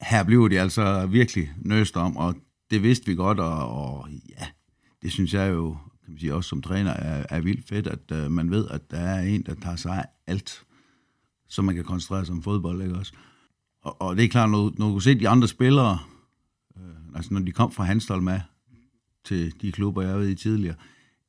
her 0.03 0.23
bliver 0.23 0.47
de 0.47 0.59
altså 0.59 1.05
virkelig 1.05 1.51
nøst 1.57 1.97
om, 1.97 2.17
og 2.17 2.35
det 2.69 2.83
vidste 2.83 3.05
vi 3.05 3.15
godt, 3.15 3.39
og, 3.39 3.67
og 3.69 4.09
ja, 4.29 4.45
det 5.01 5.11
synes 5.11 5.33
jeg 5.33 5.51
jo, 5.51 5.77
kan 6.03 6.13
man 6.13 6.19
sige, 6.19 6.35
også 6.35 6.47
som 6.47 6.61
træner, 6.61 6.91
er, 6.91 7.25
er 7.29 7.41
vildt 7.41 7.67
fedt, 7.67 7.87
at 7.87 8.11
øh, 8.11 8.31
man 8.31 8.51
ved, 8.51 8.67
at 8.69 8.91
der 8.91 8.97
er 8.97 9.21
en, 9.21 9.43
der 9.43 9.55
tager 9.55 9.75
sig 9.75 9.97
af 9.97 10.05
alt, 10.27 10.63
så 11.47 11.61
man 11.61 11.75
kan 11.75 11.83
koncentrere 11.83 12.25
sig 12.25 12.33
om 12.33 12.43
fodbold, 12.43 12.81
ikke 12.81 12.95
også? 12.95 13.13
Og, 13.81 14.01
og 14.01 14.15
det 14.15 14.25
er 14.25 14.29
klart, 14.29 14.49
når, 14.49 14.73
når 14.77 14.87
du 14.87 14.93
kan 14.93 15.01
se 15.01 15.19
de 15.19 15.29
andre 15.29 15.47
spillere, 15.47 15.99
øh, 16.77 17.15
altså 17.15 17.33
når 17.33 17.41
de 17.41 17.51
kom 17.51 17.71
fra 17.71 17.83
Hanstholm 17.83 18.23
med 18.23 18.39
til 19.23 19.61
de 19.61 19.71
klubber, 19.71 20.01
jeg 20.01 20.11
har 20.11 20.17
været 20.17 20.29
i 20.29 20.35
tidligere, 20.35 20.75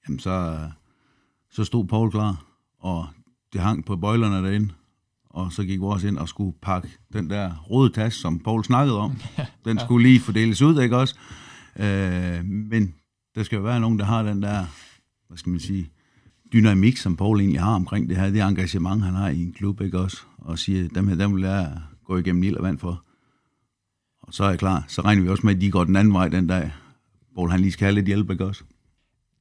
jamen 0.08 0.18
så, 0.18 0.68
så 1.50 1.64
stod 1.64 1.86
Paul 1.86 2.10
klar, 2.10 2.44
og 2.78 3.06
det 3.52 3.60
hang 3.60 3.84
på 3.84 3.96
bøjlerne 3.96 4.48
derinde, 4.48 4.74
og 5.34 5.52
så 5.52 5.64
gik 5.64 5.80
vores 5.80 6.04
ind 6.04 6.18
og 6.18 6.28
skulle 6.28 6.54
pakke 6.62 6.88
den 7.12 7.30
der 7.30 7.64
røde 7.70 7.92
taske, 7.92 8.18
som 8.20 8.38
Paul 8.38 8.64
snakkede 8.64 8.98
om. 8.98 9.16
Den 9.64 9.78
skulle 9.78 10.08
lige 10.08 10.20
fordeles 10.20 10.62
ud, 10.62 10.82
ikke 10.82 10.96
også? 10.96 11.14
Øh, 11.76 12.44
men 12.44 12.94
der 13.34 13.42
skal 13.42 13.56
jo 13.56 13.62
være 13.62 13.80
nogen, 13.80 13.98
der 13.98 14.04
har 14.04 14.22
den 14.22 14.42
der, 14.42 14.64
hvad 15.28 15.38
skal 15.38 15.50
man 15.50 15.60
sige, 15.60 15.90
dynamik, 16.52 16.96
som 16.96 17.16
Paul 17.16 17.40
egentlig 17.40 17.60
har 17.60 17.74
omkring 17.74 18.08
det 18.08 18.16
her, 18.16 18.30
det 18.30 18.40
engagement, 18.40 19.02
han 19.02 19.14
har 19.14 19.28
i 19.28 19.42
en 19.42 19.52
klub, 19.52 19.80
ikke 19.80 19.98
også? 19.98 20.16
Og 20.38 20.58
siger, 20.58 20.88
dem 20.88 21.08
her, 21.08 21.16
dem 21.16 21.36
vil 21.36 21.42
jeg 21.42 21.80
gå 22.04 22.16
igennem 22.16 22.42
ild 22.42 22.56
og 22.56 22.62
vand 22.62 22.78
for. 22.78 23.04
Og 24.22 24.34
så 24.34 24.44
er 24.44 24.48
jeg 24.48 24.58
klar. 24.58 24.84
Så 24.88 25.02
regner 25.02 25.22
vi 25.22 25.28
også 25.28 25.46
med, 25.46 25.54
at 25.54 25.60
de 25.60 25.70
går 25.70 25.84
den 25.84 25.96
anden 25.96 26.14
vej 26.14 26.28
den 26.28 26.46
dag. 26.46 26.72
Paul, 27.34 27.50
han 27.50 27.60
lige 27.60 27.72
skal 27.72 27.84
have 27.84 27.94
lidt 27.94 28.06
hjælp, 28.06 28.30
ikke 28.30 28.44
også? 28.44 28.64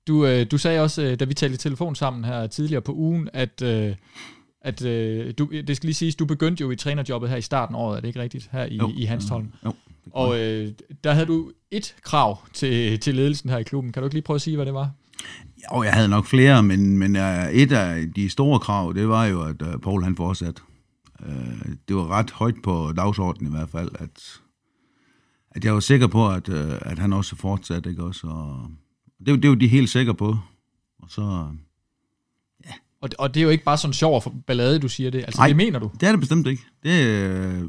Du, 0.08 0.26
øh, 0.26 0.46
du 0.52 0.58
sagde 0.58 0.82
også, 0.82 1.04
øh, 1.04 1.20
da 1.20 1.26
vi 1.26 1.34
talte 1.34 1.54
i 1.54 1.58
telefon 1.58 1.96
sammen 1.96 2.24
her 2.24 2.48
tidligere 2.48 2.82
på 2.82 2.94
ugen, 2.94 3.30
at, 3.34 3.62
øh, 3.62 3.96
at 4.64 4.86
øh, 4.86 5.34
du, 5.38 5.50
det 5.68 5.78
skal 5.78 5.88
lige 5.88 5.94
siges, 5.94 6.16
du 6.16 6.26
begyndte 6.26 6.62
jo 6.62 6.72
i 6.72 6.76
trænerjobbet 6.76 7.30
her 7.30 7.38
i 7.38 7.42
starten 7.42 7.76
af 7.76 7.80
året, 7.80 7.98
er 7.98 8.02
det 8.02 8.08
ikke 8.08 8.22
rigtigt? 8.22 8.50
Her 8.52 8.66
i, 8.66 8.76
Jo. 8.76 8.92
i 8.96 9.04
Hanstholm. 9.04 9.52
Jo. 9.66 9.74
Og 10.12 10.40
øh, 10.40 10.72
der 11.04 11.14
havde 11.14 11.26
du 11.26 11.52
et 11.72 11.96
krav 12.02 12.48
til, 12.54 13.00
til 13.00 13.16
ledelsen 13.16 13.50
her 13.50 13.58
i 13.58 13.64
klubben. 13.64 13.92
Kan 13.92 14.02
du 14.02 14.06
ikke 14.06 14.16
lige 14.16 14.24
prøve 14.24 14.36
at 14.36 14.42
sige, 14.42 14.56
hvad 14.56 14.66
det 14.66 14.74
var? 14.74 14.92
Jo, 15.74 15.84
jeg 15.84 15.94
havde 15.94 16.08
nok 16.08 16.26
flere, 16.26 16.64
men, 16.64 16.98
men 16.98 17.16
uh, 17.16 17.50
et 17.52 17.72
af 17.72 18.12
de 18.16 18.30
store 18.30 18.60
krav, 18.60 18.94
det 18.96 19.08
var 19.08 19.26
jo, 19.26 19.42
at 19.42 19.62
uh, 19.62 19.82
Paul 19.82 20.04
han 20.04 20.16
fortsat. 20.16 20.62
Uh, 21.26 21.74
det 21.88 21.96
var 21.96 22.08
ret 22.08 22.32
højt 22.32 22.56
på 22.64 22.94
dagsordenen 22.98 23.54
i 23.54 23.56
hvert 23.56 23.70
fald, 23.70 23.90
at, 24.00 24.42
at 25.52 25.66
jeg 25.66 25.74
var 25.74 25.80
sikker 25.80 26.08
på, 26.08 26.30
at, 26.30 26.50
uh, 26.50 26.74
at 26.82 27.00
han 27.00 27.14
også 27.14 27.36
fortsat, 27.36 27.86
ikke 27.86 28.04
også? 28.04 28.28
Og 28.28 28.68
det, 29.26 29.44
det 29.44 29.50
jo 29.50 29.54
de 29.54 29.68
helt 29.68 29.90
sikre 29.90 30.16
på. 30.16 30.38
Og 31.00 31.10
så, 31.10 31.48
Og, 33.04 33.10
det- 33.10 33.18
og 33.20 33.34
det 33.34 33.40
er 33.40 33.44
jo 33.44 33.50
ikke 33.50 33.64
bare 33.64 33.78
sådan 33.78 33.94
sjov 33.94 34.16
og 34.26 34.34
ballade, 34.48 34.80
du 34.80 34.88
siger 34.90 35.10
det. 35.12 35.20
Altså, 35.20 35.40
Nej. 35.40 35.48
det 35.48 35.56
mener 35.58 35.80
du. 35.80 35.92
det 36.00 36.08
er 36.08 36.12
det 36.12 36.20
bestemt 36.20 36.48
ikke. 36.48 36.64
Det, 36.84 37.06
øh, 37.08 37.62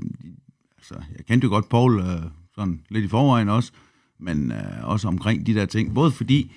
altså, 0.78 0.94
jeg 1.16 1.26
kendte 1.28 1.44
jo 1.44 1.48
godt 1.50 1.68
Paul 1.68 2.00
øh, 2.00 2.22
sådan 2.54 2.80
lidt 2.90 3.04
i 3.04 3.08
forvejen 3.08 3.48
også, 3.48 3.72
men 4.20 4.52
øh, 4.52 4.58
også 4.88 5.08
omkring 5.08 5.46
de 5.46 5.54
der 5.54 5.66
ting. 5.66 5.94
Både 5.94 6.10
fordi 6.10 6.52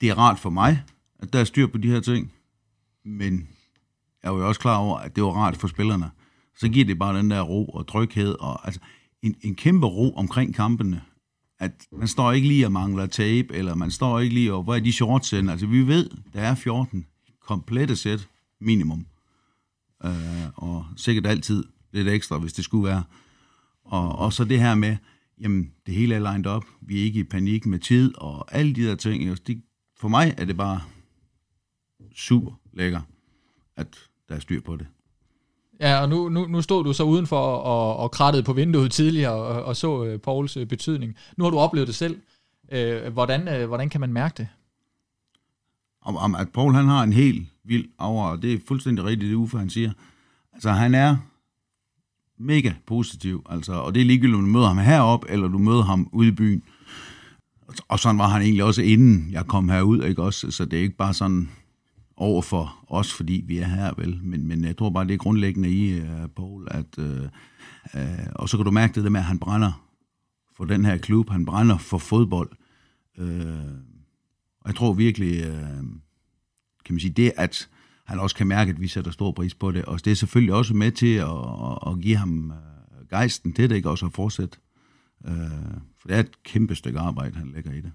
det 0.00 0.08
er 0.08 0.14
rart 0.18 0.38
for 0.38 0.50
mig, 0.50 0.82
at 1.18 1.32
der 1.32 1.38
er 1.40 1.44
styr 1.44 1.66
på 1.66 1.78
de 1.78 1.88
her 1.88 2.00
ting, 2.00 2.32
men 3.04 3.48
jeg 4.22 4.32
var 4.32 4.38
jo 4.38 4.48
også 4.48 4.60
klar 4.60 4.76
over, 4.76 4.98
at 4.98 5.16
det 5.16 5.24
var 5.24 5.30
rart 5.30 5.56
for 5.56 5.68
spillerne. 5.68 6.10
Så 6.58 6.68
giver 6.68 6.84
det 6.84 6.98
bare 6.98 7.18
den 7.18 7.30
der 7.30 7.40
ro 7.42 7.64
og 7.66 7.86
tryghed, 7.86 8.34
og 8.40 8.66
altså 8.66 8.80
en, 9.22 9.34
en 9.42 9.54
kæmpe 9.54 9.86
ro 9.86 10.14
omkring 10.16 10.54
kampene. 10.54 11.02
At 11.58 11.72
man 11.92 12.08
står 12.08 12.32
ikke 12.32 12.48
lige 12.48 12.66
og 12.66 12.72
mangler 12.72 13.06
tape, 13.06 13.54
eller 13.54 13.74
man 13.74 13.90
står 13.90 14.20
ikke 14.20 14.34
lige 14.34 14.54
og, 14.54 14.62
hvor 14.62 14.74
er 14.74 14.80
de 14.80 14.92
shorts 14.92 15.30
henne? 15.30 15.50
Altså 15.52 15.66
vi 15.66 15.86
ved, 15.86 16.10
der 16.32 16.40
er 16.40 16.54
14 16.54 17.06
komplette 17.50 17.96
sæt 17.96 18.28
minimum 18.60 19.06
øh, 20.04 20.48
og 20.54 20.84
sikkert 20.96 21.26
altid 21.26 21.64
lidt 21.92 22.08
ekstra, 22.08 22.38
hvis 22.38 22.52
det 22.52 22.64
skulle 22.64 22.88
være. 22.88 23.04
Og, 23.84 24.18
og 24.18 24.32
så 24.32 24.44
det 24.44 24.60
her 24.60 24.74
med, 24.74 24.96
jamen, 25.40 25.72
det 25.86 25.94
hele 25.94 26.14
er 26.14 26.32
lined 26.32 26.46
op, 26.46 26.64
vi 26.80 27.00
er 27.00 27.04
ikke 27.04 27.20
i 27.20 27.24
panik 27.24 27.66
med 27.66 27.78
tid, 27.78 28.14
og 28.18 28.54
alle 28.54 28.74
de 28.74 28.86
der 28.86 28.94
ting. 28.94 29.28
jo, 29.28 29.36
De, 29.46 29.62
for 29.96 30.08
mig 30.08 30.34
er 30.38 30.44
det 30.44 30.56
bare 30.56 30.80
super 32.14 32.52
lækker, 32.72 33.00
at 33.76 33.86
der 34.28 34.34
er 34.34 34.40
styr 34.40 34.60
på 34.60 34.76
det. 34.76 34.86
Ja, 35.80 36.00
og 36.00 36.08
nu, 36.08 36.28
nu, 36.28 36.46
nu 36.46 36.62
stod 36.62 36.84
du 36.84 36.92
så 36.92 37.02
udenfor 37.02 37.40
og, 37.56 37.96
og 37.96 38.10
krattede 38.10 38.42
på 38.42 38.52
vinduet 38.52 38.92
tidligere 38.92 39.32
og, 39.32 39.64
og 39.64 39.76
så 39.76 40.04
øh, 40.04 40.18
Pauls 40.18 40.56
øh, 40.56 40.66
betydning. 40.66 41.16
Nu 41.36 41.44
har 41.44 41.50
du 41.50 41.58
oplevet 41.58 41.86
det 41.86 41.94
selv. 41.94 42.20
Øh, 42.72 43.12
hvordan, 43.12 43.48
øh, 43.48 43.68
hvordan 43.68 43.88
kan 43.88 44.00
man 44.00 44.12
mærke 44.12 44.34
det? 44.36 44.48
Om, 46.02 46.16
om 46.16 46.34
at 46.34 46.48
Paul 46.48 46.74
han 46.74 46.84
har 46.84 47.02
en 47.02 47.12
helt 47.12 47.48
vild 47.64 47.88
aura, 47.98 48.30
og 48.30 48.42
det 48.42 48.52
er 48.52 48.58
fuldstændig 48.68 49.04
rigtigt, 49.04 49.30
det 49.30 49.36
Uffe 49.36 49.58
han 49.58 49.70
siger. 49.70 49.92
Altså 50.52 50.70
han 50.70 50.94
er 50.94 51.16
mega 52.38 52.72
positiv, 52.86 53.46
altså, 53.50 53.72
og 53.72 53.94
det 53.94 54.00
er 54.00 54.04
ligegyldigt, 54.04 54.36
om 54.36 54.44
du 54.44 54.50
møder 54.50 54.66
ham 54.66 54.78
herop 54.78 55.24
eller 55.28 55.48
du 55.48 55.58
møder 55.58 55.82
ham 55.82 56.08
ude 56.12 56.28
i 56.28 56.32
byen. 56.32 56.62
Og 57.88 57.98
sådan 57.98 58.18
var 58.18 58.28
han 58.28 58.42
egentlig 58.42 58.64
også, 58.64 58.82
inden 58.82 59.28
jeg 59.32 59.46
kom 59.46 59.68
herud, 59.68 60.04
ikke 60.04 60.22
også? 60.22 60.50
Så 60.50 60.64
det 60.64 60.78
er 60.78 60.82
ikke 60.82 60.96
bare 60.96 61.14
sådan 61.14 61.48
over 62.16 62.42
for 62.42 62.84
os, 62.88 63.12
fordi 63.12 63.44
vi 63.46 63.58
er 63.58 63.66
her, 63.66 63.92
vel? 63.96 64.20
Men, 64.22 64.46
men 64.46 64.64
jeg 64.64 64.76
tror 64.76 64.90
bare, 64.90 65.06
det 65.06 65.14
er 65.14 65.18
grundlæggende 65.18 65.70
i 65.70 66.00
uh, 66.00 66.06
Paul, 66.36 66.68
at, 66.70 66.98
uh, 66.98 67.04
uh, 67.94 68.32
og 68.34 68.48
så 68.48 68.56
kan 68.56 68.64
du 68.64 68.70
mærke 68.70 68.94
det 68.94 69.04
der 69.04 69.10
med, 69.10 69.20
at 69.20 69.26
han 69.26 69.38
brænder 69.38 69.86
for 70.56 70.64
den 70.64 70.84
her 70.84 70.96
klub, 70.96 71.30
han 71.30 71.44
brænder 71.44 71.78
for 71.78 71.98
fodbold. 71.98 72.50
Uh, 73.18 73.26
og 74.60 74.68
jeg 74.68 74.74
tror 74.74 74.92
virkelig, 74.92 75.44
øh, 75.44 75.82
kan 76.84 76.94
man 76.94 77.00
sige, 77.00 77.12
det 77.12 77.32
at 77.36 77.68
han 78.04 78.20
også 78.20 78.36
kan 78.36 78.46
mærke, 78.46 78.70
at 78.70 78.80
vi 78.80 78.88
sætter 78.88 79.10
stor 79.10 79.32
pris 79.32 79.54
på 79.54 79.70
det, 79.70 79.84
og 79.84 80.04
det 80.04 80.10
er 80.10 80.14
selvfølgelig 80.14 80.54
også 80.54 80.74
med 80.74 80.92
til 80.92 81.14
at, 81.14 81.28
at, 81.28 81.92
at 81.92 82.00
give 82.02 82.16
ham 82.16 82.50
øh, 82.50 83.08
gejsten 83.10 83.52
til 83.52 83.70
det, 83.70 83.76
ikke 83.76 83.90
også 83.90 84.06
at 84.06 84.12
fortsætte. 84.12 84.58
Øh, 85.28 85.34
for 86.00 86.08
det 86.08 86.16
er 86.16 86.20
et 86.20 86.42
kæmpe 86.42 86.74
stykke 86.74 86.98
arbejde, 86.98 87.36
han 87.36 87.52
lægger 87.54 87.72
i 87.72 87.80
det. 87.80 87.92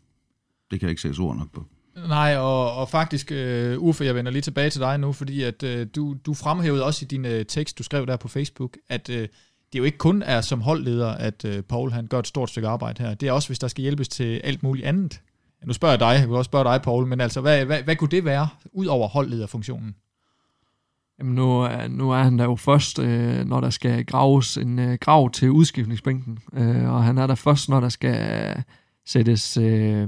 Det 0.71 0.80
kan 0.80 0.88
jeg 0.88 0.89
ikke 0.89 1.01
sætte 1.01 1.19
ord 1.19 1.38
nok 1.38 1.51
på. 1.51 1.65
Nej, 2.08 2.38
og, 2.38 2.73
og 2.73 2.89
faktisk, 2.89 3.32
uh, 3.32 3.84
Uffe, 3.84 4.06
jeg 4.06 4.15
vender 4.15 4.32
lige 4.32 4.41
tilbage 4.41 4.69
til 4.69 4.82
dig 4.82 4.97
nu, 4.97 5.12
fordi 5.12 5.41
at 5.41 5.63
uh, 5.63 5.88
du, 5.95 6.15
du 6.25 6.34
fremhævede 6.34 6.86
også 6.86 7.06
i 7.06 7.08
din 7.08 7.25
uh, 7.25 7.32
tekst, 7.47 7.78
du 7.78 7.84
skrev 7.84 8.08
der 8.08 8.17
på 8.17 8.28
Facebook, 8.28 8.78
at 8.89 9.10
uh, 9.10 9.15
det 9.15 9.30
jo 9.75 9.84
ikke 9.84 9.97
kun 9.97 10.21
er 10.21 10.41
som 10.41 10.62
holdleder, 10.62 11.12
at 11.12 11.45
uh, 11.45 11.62
Paul 11.62 11.91
han 11.91 12.08
gør 12.08 12.19
et 12.19 12.28
stort 12.28 12.49
stykke 12.49 12.67
arbejde 12.67 13.04
her. 13.04 13.13
Det 13.13 13.28
er 13.28 13.32
også, 13.32 13.49
hvis 13.49 13.60
der 13.60 13.67
skal 13.67 13.82
hjælpes 13.82 14.10
til 14.10 14.41
alt 14.43 14.63
muligt 14.63 14.88
andet. 14.88 15.21
Nu 15.65 15.73
spørger 15.73 15.91
jeg 15.93 15.99
dig, 15.99 16.19
jeg 16.21 16.30
vil 16.30 16.38
også 16.38 16.49
spørge 16.49 16.63
dig, 16.73 16.82
Paul, 16.82 17.08
men 17.08 17.21
altså, 17.21 17.41
hvad, 17.41 17.65
hvad, 17.65 17.84
hvad 17.84 17.95
kunne 17.95 18.10
det 18.12 18.25
være, 18.25 18.47
ud 18.73 18.86
over 18.86 19.08
holdlederfunktionen? 19.08 19.95
Jamen 21.19 21.36
nu, 21.36 21.62
er- 21.62 21.88
nu 21.88 22.12
er 22.12 22.17
han 22.23 22.39
der 22.39 22.43
jo 22.45 22.56
først, 22.56 22.99
øh, 22.99 23.45
når 23.45 23.60
der 23.62 23.69
skal 23.69 24.06
graves 24.06 24.58
en 24.58 24.80
øh, 24.80 24.97
grav 25.01 25.32
til 25.32 25.51
udskiftningsbænken. 25.51 26.38
Øh, 26.54 26.93
og 26.93 27.04
han 27.04 27.17
er 27.17 27.28
der 27.28 27.36
først, 27.36 27.69
når 27.69 27.80
der 27.80 27.89
skal 27.89 28.41
øh, 28.58 28.63
sættes 29.06 29.58
øh, 29.58 30.08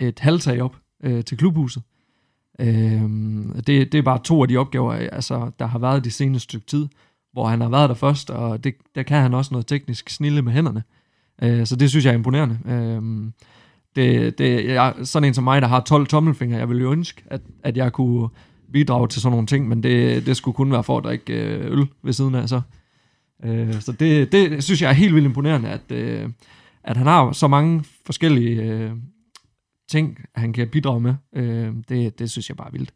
et 0.00 0.18
halvtag 0.18 0.62
op 0.62 0.76
øh, 1.04 1.24
til 1.24 1.38
klubhuset. 1.38 1.82
Øh, 2.60 3.02
det, 3.56 3.66
det 3.66 3.94
er 3.94 4.02
bare 4.02 4.18
to 4.24 4.42
af 4.42 4.48
de 4.48 4.56
opgaver, 4.56 4.92
øh, 4.92 5.08
altså, 5.12 5.50
der 5.58 5.66
har 5.66 5.78
været 5.78 6.04
de 6.04 6.10
seneste 6.10 6.44
stykke 6.44 6.66
tid, 6.66 6.88
hvor 7.32 7.48
han 7.48 7.60
har 7.60 7.68
været 7.68 7.88
der 7.88 7.94
først, 7.94 8.30
og 8.30 8.64
det, 8.64 8.74
der 8.94 9.02
kan 9.02 9.22
han 9.22 9.34
også 9.34 9.54
noget 9.54 9.66
teknisk 9.66 10.10
snille 10.10 10.42
med 10.42 10.52
hænderne. 10.52 10.82
Øh, 11.42 11.66
så 11.66 11.76
det 11.76 11.90
synes 11.90 12.04
jeg 12.04 12.10
er 12.10 12.14
imponerende. 12.18 12.58
Øh, 12.66 13.30
det, 13.96 14.38
det, 14.38 14.64
jeg, 14.64 14.94
sådan 15.02 15.28
en 15.28 15.34
som 15.34 15.44
mig, 15.44 15.62
der 15.62 15.68
har 15.68 15.80
12 15.80 16.06
tommelfingre, 16.06 16.58
jeg 16.58 16.68
ville 16.68 16.82
jo 16.82 16.92
ønske, 16.92 17.22
at, 17.26 17.40
at 17.62 17.76
jeg 17.76 17.92
kunne 17.92 18.28
bidrage 18.72 19.08
til 19.08 19.22
sådan 19.22 19.32
nogle 19.32 19.46
ting, 19.46 19.68
men 19.68 19.82
det, 19.82 20.26
det 20.26 20.36
skulle 20.36 20.54
kun 20.54 20.72
være 20.72 20.84
for 20.84 20.98
at 20.98 21.04
drikke 21.04 21.32
øh, 21.32 21.72
øl 21.72 21.86
ved 22.02 22.12
siden 22.12 22.34
af. 22.34 22.48
Så, 22.48 22.60
øh, 23.44 23.80
så 23.80 23.92
det, 23.92 24.32
det 24.32 24.64
synes 24.64 24.82
jeg 24.82 24.88
er 24.88 24.94
helt 24.94 25.14
vildt 25.14 25.26
imponerende, 25.26 25.68
at, 25.68 25.90
øh, 25.90 26.30
at 26.84 26.96
han 26.96 27.06
har 27.06 27.32
så 27.32 27.48
mange 27.48 27.84
forskellige 28.06 28.62
øh, 28.62 28.92
ting, 29.90 30.18
han 30.34 30.52
kan 30.52 30.68
bidrage 30.68 31.00
med. 31.00 31.14
Øh, 31.32 31.72
det, 31.88 32.18
det 32.18 32.30
synes 32.30 32.48
jeg 32.48 32.56
bare 32.56 32.68
er 32.68 32.72
vildt. 32.72 32.94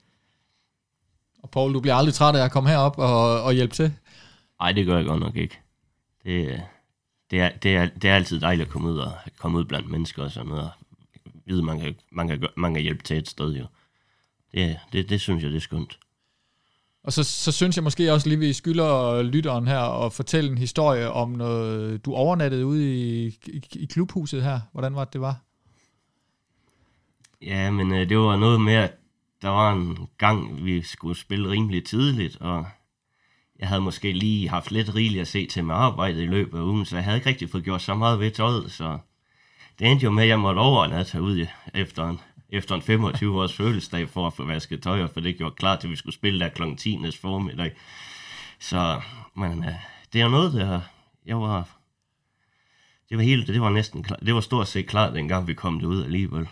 Og 1.42 1.50
Paul, 1.50 1.74
du 1.74 1.80
bliver 1.80 1.94
aldrig 1.94 2.14
træt 2.14 2.36
af 2.36 2.44
at 2.44 2.50
komme 2.50 2.70
herop 2.70 2.98
og, 2.98 3.42
og 3.42 3.52
hjælpe 3.52 3.74
til? 3.74 3.92
Nej, 4.60 4.72
det 4.72 4.86
gør 4.86 4.96
jeg 4.96 5.06
godt 5.06 5.20
nok 5.20 5.36
ikke. 5.36 5.58
Det, 6.24 6.62
det, 7.30 7.40
er, 7.40 7.50
det, 7.62 7.76
er, 7.76 7.86
det 7.86 8.10
er 8.10 8.14
altid 8.14 8.40
dejligt 8.40 8.66
at 8.66 8.72
komme 8.72 8.88
ud, 8.88 8.98
og 8.98 9.12
komme 9.38 9.58
ud 9.58 9.64
blandt 9.64 9.90
mennesker 9.90 10.22
og 10.22 10.30
sådan 10.30 10.48
noget. 10.48 10.70
Og 11.46 11.50
Vide, 11.50 11.62
man 11.62 11.80
kan, 11.80 11.94
man, 12.12 12.28
kan, 12.28 12.46
man 12.56 12.74
kan 12.74 12.82
hjælpe 12.82 13.02
til 13.02 13.16
et 13.16 13.28
sted 13.28 13.52
jo. 13.52 13.66
Det, 14.54 14.78
det, 14.92 15.08
det 15.08 15.20
synes 15.20 15.42
jeg, 15.42 15.50
det 15.50 15.56
er 15.56 15.60
skønt. 15.60 15.98
Og 17.04 17.12
så, 17.12 17.24
så 17.24 17.52
synes 17.52 17.76
jeg 17.76 17.84
måske 17.84 18.12
også 18.12 18.28
lige, 18.28 18.38
vi 18.38 18.52
skylder 18.52 19.22
lytteren 19.22 19.66
her 19.66 20.04
at 20.04 20.12
fortælle 20.12 20.50
en 20.50 20.58
historie 20.58 21.10
om 21.10 21.30
noget, 21.30 22.04
du 22.04 22.14
overnattede 22.14 22.66
ude 22.66 22.94
i, 22.94 23.26
i, 23.46 23.62
i 23.72 23.84
klubhuset 23.84 24.42
her. 24.42 24.60
Hvordan 24.72 24.94
var 24.94 25.04
det, 25.04 25.12
det 25.12 25.20
var? 25.20 25.40
Ja, 27.42 27.70
men 27.70 27.92
øh, 27.92 28.08
det 28.08 28.18
var 28.18 28.36
noget 28.36 28.60
med, 28.60 28.74
at 28.74 28.92
der 29.42 29.48
var 29.48 29.72
en 29.72 30.08
gang, 30.18 30.64
vi 30.64 30.82
skulle 30.82 31.18
spille 31.18 31.50
rimelig 31.50 31.84
tidligt, 31.84 32.36
og 32.40 32.66
jeg 33.58 33.68
havde 33.68 33.80
måske 33.80 34.12
lige 34.12 34.48
haft 34.48 34.70
lidt 34.70 34.94
rigeligt 34.94 35.20
at 35.20 35.28
se 35.28 35.46
til 35.46 35.64
med 35.64 35.74
arbejdet 35.74 36.22
i 36.22 36.26
løbet 36.26 36.58
af 36.58 36.62
ugen, 36.62 36.84
så 36.84 36.96
jeg 36.96 37.04
havde 37.04 37.16
ikke 37.16 37.28
rigtig 37.28 37.50
fået 37.50 37.64
gjort 37.64 37.82
så 37.82 37.94
meget 37.94 38.20
ved 38.20 38.30
tøjet, 38.30 38.72
så 38.72 38.98
det 39.78 39.86
endte 39.86 40.04
jo 40.04 40.10
med, 40.10 40.22
at 40.22 40.28
jeg 40.28 40.40
måtte 40.40 40.58
overnatte 40.58 41.22
ud 41.22 41.46
efter 41.74 42.08
en, 42.08 42.20
efter 42.48 42.74
en 42.74 42.82
25 42.82 43.40
års 43.40 43.52
fødselsdag 43.52 44.08
for 44.08 44.26
at 44.26 44.32
få 44.32 44.44
vasket 44.44 44.82
tøj, 44.82 45.06
for 45.06 45.20
det 45.20 45.36
gjorde 45.36 45.54
klart, 45.54 45.84
at 45.84 45.90
vi 45.90 45.96
skulle 45.96 46.14
spille 46.14 46.40
der 46.40 46.48
kl. 46.48 46.62
10 46.76 46.96
næste 46.96 47.20
formiddag. 47.20 47.72
Så, 48.60 49.00
men 49.36 49.64
øh, 49.64 49.74
det 50.12 50.20
er 50.20 50.28
noget, 50.28 50.52
der, 50.52 50.80
jeg 51.26 51.40
var, 51.40 51.68
det 53.08 53.16
var 53.16 53.22
helt, 53.22 53.46
det 53.46 53.60
var 53.60 53.70
næsten 53.70 54.02
klar, 54.02 54.16
det 54.16 54.34
var 54.34 54.40
stort 54.40 54.68
set 54.68 54.86
klart, 54.86 55.14
dengang 55.14 55.46
vi 55.46 55.54
kom 55.54 55.80
derud 55.80 56.04
alligevel. 56.04 56.48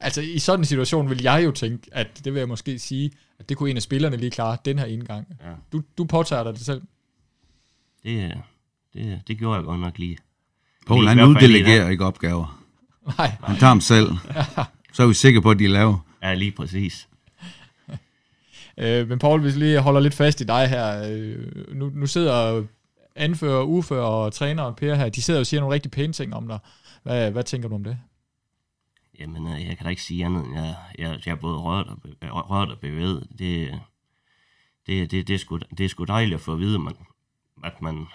Altså, 0.00 0.20
i 0.20 0.38
sådan 0.38 0.60
en 0.60 0.64
situation 0.64 1.10
vil 1.10 1.22
jeg 1.22 1.44
jo 1.44 1.50
tænke, 1.50 1.88
at 1.92 2.24
det 2.24 2.32
vil 2.32 2.38
jeg 2.38 2.48
måske 2.48 2.78
sige, 2.78 3.10
at 3.38 3.48
det 3.48 3.56
kunne 3.56 3.70
en 3.70 3.76
af 3.76 3.82
spillerne 3.82 4.16
lige 4.16 4.30
klare 4.30 4.58
den 4.64 4.78
her 4.78 4.86
indgang. 4.86 5.26
Ja. 5.40 5.52
Du, 5.72 5.82
du 5.98 6.04
påtager 6.04 6.44
dig 6.44 6.52
det 6.52 6.60
selv. 6.60 6.82
Det, 8.02 8.24
øh, 8.24 8.36
det, 8.94 9.22
det 9.28 9.38
gjorde 9.38 9.56
jeg 9.56 9.64
godt 9.64 9.80
nok 9.80 9.98
lige. 9.98 10.18
I 10.96 11.06
han 11.06 11.20
uddelegerer 11.20 11.88
ikke 11.88 12.04
opgaver. 12.04 12.60
Nej, 13.18 13.32
Han 13.42 13.56
tager 13.56 13.72
dem 13.72 13.80
selv. 13.80 14.08
Så 14.92 15.02
er 15.02 15.06
vi 15.06 15.14
sikre 15.14 15.42
på, 15.42 15.50
at 15.50 15.58
de 15.58 15.64
er 15.64 15.68
lave. 15.68 16.00
Ja, 16.22 16.34
lige 16.34 16.52
præcis. 16.52 17.08
øh, 18.82 19.08
men 19.08 19.18
Paul, 19.18 19.40
hvis 19.40 19.54
vi 19.54 19.60
lige 19.60 19.80
holder 19.80 20.00
lidt 20.00 20.14
fast 20.14 20.40
i 20.40 20.44
dig 20.44 20.68
her. 20.68 21.10
Øh, 21.12 21.74
nu, 21.74 21.90
nu 21.94 22.06
sidder 22.06 22.62
anfører, 23.16 23.62
udfører 23.62 24.04
og 24.04 24.32
træneren 24.32 24.74
Per 24.74 24.94
her, 24.94 25.08
de 25.08 25.22
sidder 25.22 25.40
og 25.40 25.46
siger 25.46 25.60
nogle 25.60 25.74
rigtig 25.74 25.90
pæne 25.90 26.12
ting 26.12 26.34
om 26.34 26.48
dig. 26.48 26.58
Hvad, 27.02 27.30
hvad 27.30 27.44
tænker 27.44 27.68
du 27.68 27.74
om 27.74 27.84
det? 27.84 27.98
Jamen, 29.20 29.46
øh, 29.46 29.66
jeg 29.66 29.76
kan 29.76 29.84
da 29.84 29.90
ikke 29.90 30.02
sige 30.02 30.24
andet, 30.24 30.44
end 30.44 30.54
jeg, 30.54 30.74
jeg, 30.98 31.18
jeg 31.26 31.32
er 31.32 31.36
både 31.36 31.58
rørt 31.58 31.86
og, 32.30 32.50
rørt 32.50 32.68
og 32.68 32.78
bevæget. 32.78 33.26
Det, 33.38 33.80
det, 34.86 35.10
det, 35.10 35.28
det, 35.28 35.34
er 35.34 35.38
sgu, 35.38 35.58
det 35.78 35.84
er 35.84 35.88
sgu 35.88 36.04
dejligt 36.04 36.34
at 36.34 36.40
få 36.40 36.52
at 36.52 36.58
vide, 36.58 36.78
man, 36.78 36.94
at, 37.64 37.82
man, 37.82 38.06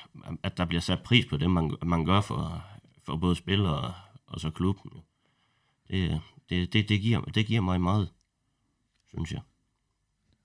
at 0.44 0.58
der 0.58 0.66
bliver 0.66 0.82
sat 0.82 1.00
pris 1.04 1.26
på 1.26 1.38
det, 1.38 1.52
man, 1.52 1.76
man 1.86 2.06
gør 2.06 2.22
for, 2.22 2.64
for 3.06 3.16
både 3.18 3.36
spillere 3.36 3.78
og, 3.78 3.94
og 4.28 4.40
så 4.40 4.50
klubben. 4.50 4.92
Det, 5.88 6.22
det, 6.50 6.74
det, 6.74 6.90
det, 6.90 7.02
giver, 7.02 7.22
det 7.22 7.46
giver 7.46 7.62
mig 7.62 7.82
meget, 7.82 8.10
synes 9.08 9.32
jeg. 9.32 9.42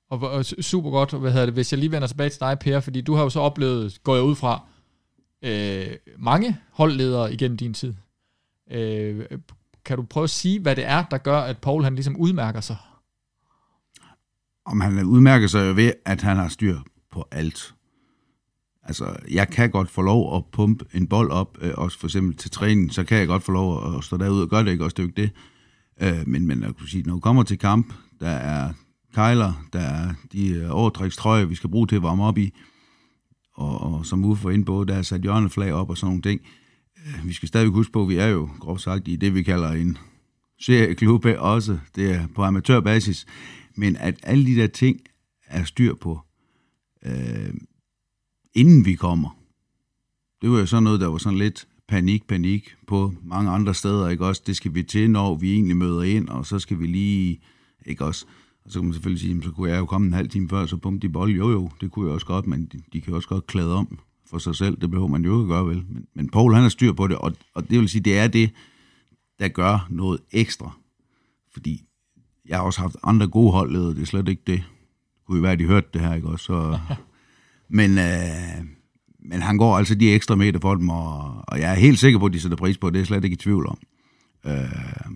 Og, 0.08 0.20
og 0.20 0.44
super 0.44 0.90
godt, 0.90 1.12
hvad 1.12 1.32
hedder 1.32 1.46
det, 1.46 1.54
hvis 1.54 1.72
jeg 1.72 1.78
lige 1.78 1.92
vender 1.92 2.08
tilbage 2.08 2.30
til 2.30 2.40
dig, 2.40 2.58
Per, 2.58 2.80
fordi 2.80 3.00
du 3.00 3.14
har 3.14 3.22
jo 3.22 3.30
så 3.30 3.40
oplevet, 3.40 4.02
går 4.02 4.14
jeg 4.14 4.24
ud 4.24 4.34
fra, 4.36 4.66
øh, 5.42 5.96
mange 6.18 6.58
holdledere 6.72 7.32
igennem 7.32 7.56
din 7.56 7.74
tid. 7.74 7.94
Øh, 8.70 9.26
kan 9.84 9.96
du 9.96 10.02
prøve 10.02 10.24
at 10.24 10.30
sige, 10.30 10.60
hvad 10.60 10.76
det 10.76 10.84
er, 10.84 11.04
der 11.04 11.18
gør, 11.18 11.40
at 11.40 11.58
Paul 11.58 11.84
han 11.84 11.94
ligesom 11.94 12.16
udmærker 12.16 12.60
sig? 12.60 12.76
Om 14.64 14.80
han 14.80 15.04
udmærker 15.04 15.46
sig 15.46 15.68
jo 15.68 15.74
ved, 15.74 15.92
at 16.04 16.22
han 16.22 16.36
har 16.36 16.48
styr 16.48 16.78
på 17.10 17.28
alt. 17.30 17.74
Altså, 18.90 19.16
jeg 19.30 19.48
kan 19.48 19.70
godt 19.70 19.90
få 19.90 20.02
lov 20.02 20.36
at 20.36 20.44
pumpe 20.52 20.84
en 20.94 21.06
bold 21.06 21.30
op, 21.30 21.58
øh, 21.60 21.72
også 21.76 21.98
for 21.98 22.06
eksempel 22.06 22.36
til 22.36 22.50
træning, 22.50 22.94
så 22.94 23.04
kan 23.04 23.18
jeg 23.18 23.26
godt 23.26 23.42
få 23.42 23.52
lov 23.52 23.96
at 23.96 24.04
stå 24.04 24.16
derude 24.16 24.42
og 24.42 24.48
gøre 24.48 24.64
det, 24.64 24.70
ikke 24.70 24.84
også, 24.84 24.94
det 24.94 25.02
er 25.02 25.06
jo 25.06 25.08
ikke 25.08 25.22
det. 25.22 26.18
Øh, 26.20 26.28
men, 26.28 26.46
men 26.46 26.62
jeg 26.62 26.74
kunne 26.74 26.88
sige, 26.88 27.02
når 27.02 27.14
du 27.14 27.20
kommer 27.20 27.42
til 27.42 27.58
kamp, 27.58 27.92
der 28.20 28.28
er 28.28 28.72
kejler, 29.14 29.66
der 29.72 29.80
er 29.80 30.14
de 30.32 30.48
øh, 30.48 30.70
overtrækstrøjer, 30.70 31.44
vi 31.44 31.54
skal 31.54 31.70
bruge 31.70 31.86
til 31.86 31.96
at 31.96 32.02
varme 32.02 32.24
op 32.24 32.38
i, 32.38 32.52
og, 33.54 33.80
og 33.80 34.06
som 34.06 34.24
Uffe 34.24 34.44
var 34.44 34.50
inde 34.50 34.64
på, 34.64 34.84
der 34.84 34.94
er 34.94 35.02
sat 35.02 35.22
hjørneflag 35.22 35.72
op 35.72 35.90
og 35.90 35.98
sådan 35.98 36.08
nogle 36.08 36.22
ting. 36.22 36.40
Øh, 37.06 37.28
vi 37.28 37.32
skal 37.32 37.48
stadig 37.48 37.68
huske 37.68 37.92
på, 37.92 38.02
at 38.02 38.08
vi 38.08 38.16
er 38.16 38.28
jo 38.28 38.48
groft 38.60 38.82
sagt 38.82 39.08
i 39.08 39.16
det, 39.16 39.34
vi 39.34 39.42
kalder 39.42 39.70
en 39.70 39.98
serieklub 40.60 41.24
også. 41.38 41.78
Det 41.96 42.10
er 42.10 42.26
på 42.34 42.42
amatørbasis. 42.42 43.26
Men 43.76 43.96
at 43.96 44.14
alle 44.22 44.46
de 44.46 44.56
der 44.60 44.66
ting 44.66 45.00
er 45.46 45.64
styr 45.64 45.94
på, 45.94 46.20
øh, 47.06 47.54
inden 48.54 48.84
vi 48.84 48.94
kommer. 48.94 49.36
Det 50.42 50.50
var 50.50 50.58
jo 50.58 50.66
sådan 50.66 50.82
noget, 50.82 51.00
der 51.00 51.06
var 51.06 51.18
sådan 51.18 51.38
lidt 51.38 51.68
panik, 51.88 52.26
panik 52.26 52.74
på 52.86 53.12
mange 53.22 53.50
andre 53.50 53.74
steder, 53.74 54.08
ikke 54.08 54.26
også? 54.26 54.42
Det 54.46 54.56
skal 54.56 54.74
vi 54.74 54.82
til, 54.82 55.10
når 55.10 55.34
vi 55.34 55.52
egentlig 55.52 55.76
møder 55.76 56.02
ind, 56.02 56.28
og 56.28 56.46
så 56.46 56.58
skal 56.58 56.78
vi 56.78 56.86
lige, 56.86 57.40
ikke 57.86 58.04
også? 58.04 58.26
Og 58.64 58.70
så 58.70 58.78
kan 58.78 58.84
man 58.84 58.94
selvfølgelig 58.94 59.20
sige, 59.20 59.42
så 59.42 59.50
kunne 59.50 59.70
jeg 59.70 59.78
jo 59.78 59.86
komme 59.86 60.06
en 60.06 60.12
halv 60.12 60.28
time 60.28 60.48
før, 60.48 60.66
så 60.66 60.76
pumpe 60.76 61.06
de 61.06 61.12
bold. 61.12 61.32
Jo, 61.32 61.50
jo, 61.50 61.70
det 61.80 61.90
kunne 61.90 62.06
jeg 62.06 62.14
også 62.14 62.26
godt, 62.26 62.46
men 62.46 62.66
de, 62.66 62.82
de 62.92 63.00
kan 63.00 63.10
jo 63.10 63.16
også 63.16 63.28
godt 63.28 63.46
klæde 63.46 63.74
om 63.74 63.98
for 64.26 64.38
sig 64.38 64.56
selv. 64.56 64.80
Det 64.80 64.90
behøver 64.90 65.08
man 65.08 65.24
jo 65.24 65.34
ikke 65.34 65.42
at 65.42 65.58
gøre, 65.58 65.66
vel? 65.66 65.84
Men, 65.88 66.06
men 66.14 66.30
Paul, 66.30 66.54
han 66.54 66.62
har 66.62 66.68
styr 66.68 66.92
på 66.92 67.06
det, 67.06 67.18
og, 67.18 67.32
og 67.54 67.70
det 67.70 67.78
vil 67.78 67.88
sige, 67.88 68.02
det 68.02 68.18
er 68.18 68.28
det, 68.28 68.50
der 69.38 69.48
gør 69.48 69.86
noget 69.90 70.20
ekstra. 70.32 70.70
Fordi 71.52 71.84
jeg 72.48 72.58
har 72.58 72.64
også 72.64 72.80
haft 72.80 72.96
andre 73.02 73.28
gode 73.28 73.52
holdledere, 73.52 73.94
det 73.94 74.02
er 74.02 74.06
slet 74.06 74.28
ikke 74.28 74.42
det. 74.46 74.58
Det 74.58 75.26
kunne 75.26 75.36
jo 75.36 75.42
være, 75.42 75.52
at 75.52 75.58
de 75.58 75.64
hørte 75.64 75.88
det 75.92 76.00
her, 76.00 76.14
ikke 76.14 76.28
også? 76.28 76.44
Så, 76.44 76.78
men, 77.70 77.98
øh, 77.98 78.64
men 79.18 79.42
han 79.42 79.56
går 79.56 79.76
altså 79.76 79.94
de 79.94 80.12
ekstra 80.12 80.34
meter 80.34 80.60
for 80.60 80.74
dem, 80.74 80.88
og, 80.88 81.44
og 81.48 81.60
jeg 81.60 81.70
er 81.70 81.74
helt 81.74 81.98
sikker 81.98 82.18
på, 82.18 82.26
at 82.26 82.32
de 82.32 82.40
sætter 82.40 82.56
pris 82.56 82.78
på 82.78 82.86
det. 82.86 82.94
Det 82.94 82.98
er 82.98 83.00
jeg 83.00 83.06
slet 83.06 83.24
ikke 83.24 83.34
i 83.34 83.36
tvivl 83.36 83.66
om. 83.66 83.78
Øh, 84.46 85.10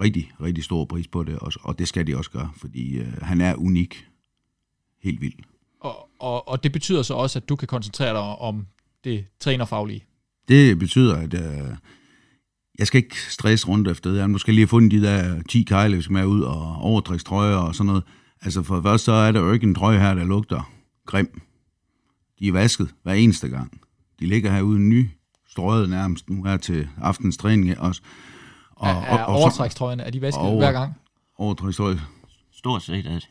rigtig, 0.00 0.32
rigtig 0.42 0.64
stor 0.64 0.84
pris 0.84 1.08
på 1.08 1.22
det, 1.22 1.38
og, 1.38 1.52
og 1.62 1.78
det 1.78 1.88
skal 1.88 2.06
de 2.06 2.16
også 2.16 2.30
gøre, 2.30 2.50
fordi 2.56 2.98
øh, 2.98 3.22
han 3.22 3.40
er 3.40 3.54
unik. 3.54 4.06
Helt 5.02 5.20
vildt. 5.20 5.40
Og, 5.80 6.08
og, 6.18 6.48
og 6.48 6.62
det 6.62 6.72
betyder 6.72 7.02
så 7.02 7.14
også, 7.14 7.38
at 7.38 7.48
du 7.48 7.56
kan 7.56 7.68
koncentrere 7.68 8.12
dig 8.12 8.20
om 8.20 8.66
det 9.04 9.24
trænerfaglige. 9.40 10.04
Det 10.48 10.78
betyder, 10.78 11.16
at 11.16 11.34
øh, 11.34 11.76
jeg 12.78 12.86
skal 12.86 12.98
ikke 12.98 13.16
stresse 13.28 13.68
rundt 13.68 13.88
efter 13.88 14.10
det. 14.10 14.18
Jeg 14.18 14.30
måske 14.30 14.52
lige 14.52 14.60
have 14.60 14.68
fundet 14.68 14.90
de 14.90 15.02
der 15.02 15.42
10 15.42 15.62
kejle, 15.62 15.96
vi 15.96 16.02
skal 16.02 16.12
med 16.12 16.24
ud 16.24 16.42
og 16.42 16.76
overtrækstrøjer 16.76 17.56
og 17.56 17.74
sådan 17.74 17.86
noget. 17.86 18.04
Altså 18.42 18.62
for 18.62 18.74
det 18.74 18.84
første, 18.84 19.04
så 19.04 19.12
er 19.12 19.32
der 19.32 19.40
jo 19.40 19.52
ikke 19.52 19.66
en 19.66 19.74
trøje 19.74 19.98
her, 19.98 20.14
der 20.14 20.24
lugter 20.24 20.72
grim. 21.06 21.40
De 22.40 22.48
er 22.48 22.52
vasket 22.52 22.88
hver 23.02 23.12
eneste 23.12 23.48
gang. 23.48 23.80
De 24.20 24.26
ligger 24.26 24.52
herude 24.52 24.78
ny, 24.78 25.08
strøget 25.48 25.90
nærmest 25.90 26.30
nu 26.30 26.44
her 26.44 26.56
til 26.56 26.88
aftens 27.02 27.36
træning 27.36 27.78
også. 27.80 28.00
Og, 28.70 28.88
er, 28.90 28.94
er 28.94 29.16
så- 29.16 29.24
overtrækstrøjerne, 29.24 30.02
er 30.02 30.10
de 30.10 30.20
vasket 30.20 30.40
Over- 30.42 30.58
hver 30.58 30.72
gang? 30.72 30.92
Overtrækstrøje. 31.38 32.00
Stort 32.52 32.82
set 32.82 33.06
er 33.06 33.12
det. 33.12 33.28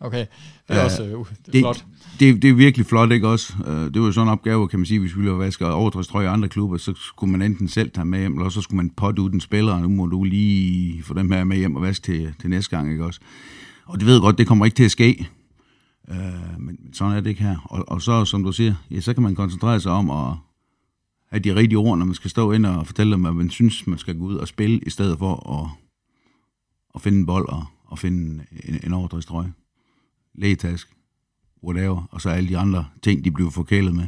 Okay, 0.00 0.26
det 0.68 0.76
er 0.76 0.84
også 0.84 1.02
øh, 1.04 1.10
det 1.10 1.18
er 1.18 1.52
det, 1.52 1.60
flot. 1.60 1.84
Det, 2.20 2.42
det 2.42 2.50
er 2.50 2.54
virkelig 2.54 2.86
flot, 2.86 3.12
ikke 3.12 3.28
også? 3.28 3.54
Øh, 3.66 3.72
Det 3.94 4.00
var 4.00 4.06
jo 4.06 4.12
sådan 4.12 4.28
en 4.28 4.32
opgave, 4.32 4.68
kan 4.68 4.78
man 4.78 4.86
sige, 4.86 5.00
hvis 5.00 5.10
vi 5.16 5.20
ville 5.20 5.30
have 5.32 5.40
vasket 5.44 5.68
overtrækstrøje 5.70 6.24
i 6.24 6.28
andre 6.28 6.48
klubber, 6.48 6.76
så 6.76 6.94
skulle 6.94 7.30
man 7.32 7.42
enten 7.42 7.68
selv 7.68 7.90
tage 7.90 8.04
med 8.04 8.18
hjem, 8.18 8.36
eller 8.38 8.48
så 8.50 8.60
skulle 8.60 8.76
man 8.76 8.90
potte 8.90 9.22
ud 9.22 9.30
den 9.30 9.40
spiller, 9.40 9.72
og 9.72 9.82
nu 9.82 9.88
må 9.88 10.06
du 10.06 10.24
lige 10.24 11.02
få 11.02 11.14
dem 11.14 11.30
her 11.30 11.44
med 11.44 11.56
hjem 11.56 11.76
og 11.76 11.82
vaske 11.82 12.02
til, 12.04 12.34
til 12.40 12.50
næste 12.50 12.76
gang, 12.76 12.90
ikke 12.90 13.04
også? 13.04 13.20
Og 13.86 13.98
det 13.98 14.06
ved 14.06 14.14
jeg 14.14 14.20
godt, 14.20 14.38
det 14.38 14.46
kommer 14.46 14.64
ikke 14.64 14.74
til 14.76 14.84
at 14.84 14.90
ske. 14.90 15.26
Øh, 16.10 16.60
men, 16.60 16.78
men 16.82 16.94
sådan 16.94 17.16
er 17.16 17.20
det 17.20 17.30
ikke 17.30 17.42
her. 17.42 17.56
Og, 17.64 17.88
og 17.88 18.02
så, 18.02 18.24
som 18.24 18.44
du 18.44 18.52
siger, 18.52 18.74
ja, 18.90 19.00
så 19.00 19.14
kan 19.14 19.22
man 19.22 19.34
koncentrere 19.34 19.80
sig 19.80 19.92
om 19.92 20.10
at 20.10 20.34
have 21.28 21.40
de 21.40 21.54
rigtige 21.54 21.78
ord, 21.78 21.98
når 21.98 22.04
man 22.04 22.14
skal 22.14 22.30
stå 22.30 22.52
ind 22.52 22.66
og 22.66 22.86
fortælle 22.86 23.12
dem, 23.12 23.26
at 23.26 23.36
man 23.36 23.50
synes, 23.50 23.86
man 23.86 23.98
skal 23.98 24.18
gå 24.18 24.24
ud 24.24 24.36
og 24.36 24.48
spille, 24.48 24.78
i 24.78 24.90
stedet 24.90 25.18
for 25.18 25.60
at, 25.62 25.70
at 26.94 27.02
finde 27.02 27.18
en 27.18 27.26
bold 27.26 27.48
og, 27.48 27.64
og 27.84 27.98
finde 27.98 28.44
en, 28.64 28.80
en 28.84 28.92
overdrejstrøje. 28.92 29.52
Lægetask, 30.34 30.96
whatever, 31.64 32.08
og 32.10 32.20
så 32.20 32.30
alle 32.30 32.48
de 32.48 32.58
andre 32.58 32.86
ting, 33.02 33.24
de 33.24 33.30
bliver 33.30 33.50
forkælet 33.50 33.94
med. 33.94 34.06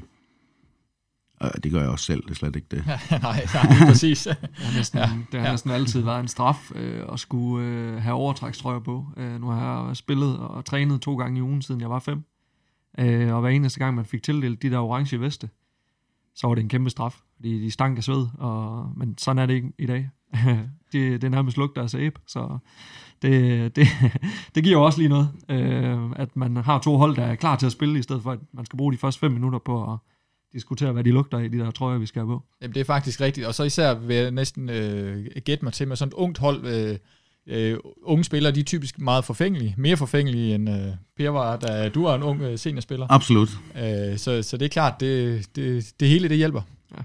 Og 1.40 1.64
det 1.64 1.72
gør 1.72 1.81
jeg 1.81 1.88
også 1.88 2.05
selv, 2.05 2.22
det 2.22 2.31
er 2.31 2.35
slet 2.35 2.57
ikke 2.57 2.68
det. 2.70 2.87
nej, 2.87 3.46
nej, 3.55 3.87
præcis. 3.87 4.22
Det 4.27 4.37
har 4.57 4.77
næsten, 4.77 4.98
Ja, 4.98 5.11
det 5.33 5.40
har 5.40 5.46
ja. 5.46 5.53
næsten 5.53 5.70
altid 5.70 6.01
været 6.01 6.20
en 6.20 6.29
straf 6.29 6.70
øh, 6.74 7.03
at 7.12 7.20
skulle 7.20 7.66
øh, 7.66 8.03
have 8.03 8.14
overtrækstrøjer 8.14 8.79
på. 8.79 9.07
Øh, 9.16 9.40
nu 9.40 9.46
har 9.46 9.87
jeg 9.87 9.96
spillet 9.96 10.38
og 10.38 10.64
trænet 10.64 11.01
to 11.01 11.16
gange 11.16 11.38
i 11.38 11.42
ugen, 11.42 11.62
siden 11.62 11.81
jeg 11.81 11.90
var 11.90 11.98
fem. 11.98 12.24
Øh, 12.98 13.35
og 13.35 13.40
hver 13.40 13.51
eneste 13.51 13.79
gang, 13.79 13.94
man 13.94 14.05
fik 14.05 14.22
tildelt 14.22 14.62
de 14.62 14.70
der 14.70 14.79
orange 14.79 15.20
veste, 15.20 15.48
så 16.35 16.46
var 16.46 16.55
det 16.55 16.62
en 16.62 16.68
kæmpe 16.68 16.90
straf, 16.90 17.20
fordi 17.37 17.64
de 17.64 17.70
stank 17.70 17.98
af 17.98 18.05
sved. 18.05 18.27
Og, 18.38 18.92
men 18.96 19.18
sådan 19.18 19.38
er 19.38 19.46
det 19.46 19.55
ikke 19.55 19.72
i 19.79 19.87
dag. 19.87 20.11
det, 20.92 21.22
det 21.22 21.24
er 21.24 21.29
nærmest 21.29 21.57
lugter 21.57 21.83
af 21.83 21.90
sæbe, 21.90 22.20
så 22.27 22.59
det, 23.22 23.77
det, 23.77 23.87
det 24.55 24.64
giver 24.64 24.79
jo 24.79 24.85
også 24.85 24.98
lige 24.98 25.09
noget, 25.09 25.29
øh, 25.48 25.98
at 26.16 26.37
man 26.37 26.57
har 26.57 26.79
to 26.79 26.96
hold, 26.96 27.16
der 27.16 27.24
er 27.24 27.35
klar 27.35 27.57
til 27.57 27.66
at 27.66 27.72
spille, 27.72 27.98
i 27.98 28.03
stedet 28.03 28.22
for 28.22 28.33
at 28.33 28.38
man 28.53 28.64
skal 28.64 28.77
bruge 28.77 28.92
de 28.92 28.98
første 28.98 29.20
fem 29.20 29.33
minutter 29.33 29.59
på 29.59 29.92
at 29.92 29.98
diskutere, 30.53 30.93
hvad 30.93 31.05
de 31.05 31.11
lugter 31.11 31.39
i, 31.39 31.49
de 31.49 31.59
der 31.59 31.71
trøjer, 31.71 31.99
vi 31.99 32.07
skal 32.07 32.21
have 32.21 32.27
på. 32.27 32.43
Jamen, 32.63 32.75
det 32.75 32.81
er 32.81 32.85
faktisk 32.85 33.21
rigtigt. 33.21 33.47
Og 33.47 33.55
så 33.55 33.63
især 33.65 33.95
vil 33.95 34.17
jeg 34.17 34.31
næsten 34.31 34.71
øh, 34.71 35.27
gætte 35.45 35.65
mig 35.65 35.73
til 35.73 35.89
med 35.89 35.97
sådan 35.97 36.09
et 36.09 36.15
ungt 36.15 36.39
hold. 36.39 36.67
Øh, 36.67 36.99
øh, 37.47 37.79
unge 38.03 38.25
spillere, 38.25 38.53
de 38.53 38.61
er 38.61 38.65
typisk 38.65 38.99
meget 38.99 39.25
forfængelige. 39.25 39.75
Mere 39.79 39.97
forfængelige 39.97 40.55
end 40.55 40.71
øh, 40.71 40.93
Per 41.17 41.31
var, 41.31 41.57
da 41.57 41.89
du 41.89 42.03
var 42.03 42.15
en 42.15 42.23
ung 42.23 42.43
øh, 42.43 42.59
seniorspiller. 42.59 43.07
Absolut. 43.11 43.49
Øh, 43.77 44.19
så, 44.19 44.43
så 44.43 44.57
det 44.57 44.65
er 44.65 44.69
klart, 44.69 45.01
det, 45.01 45.47
det, 45.57 45.93
det 46.01 46.09
hele 46.09 46.29
det 46.29 46.37
hjælper. 46.37 46.63
Ja. 46.93 47.03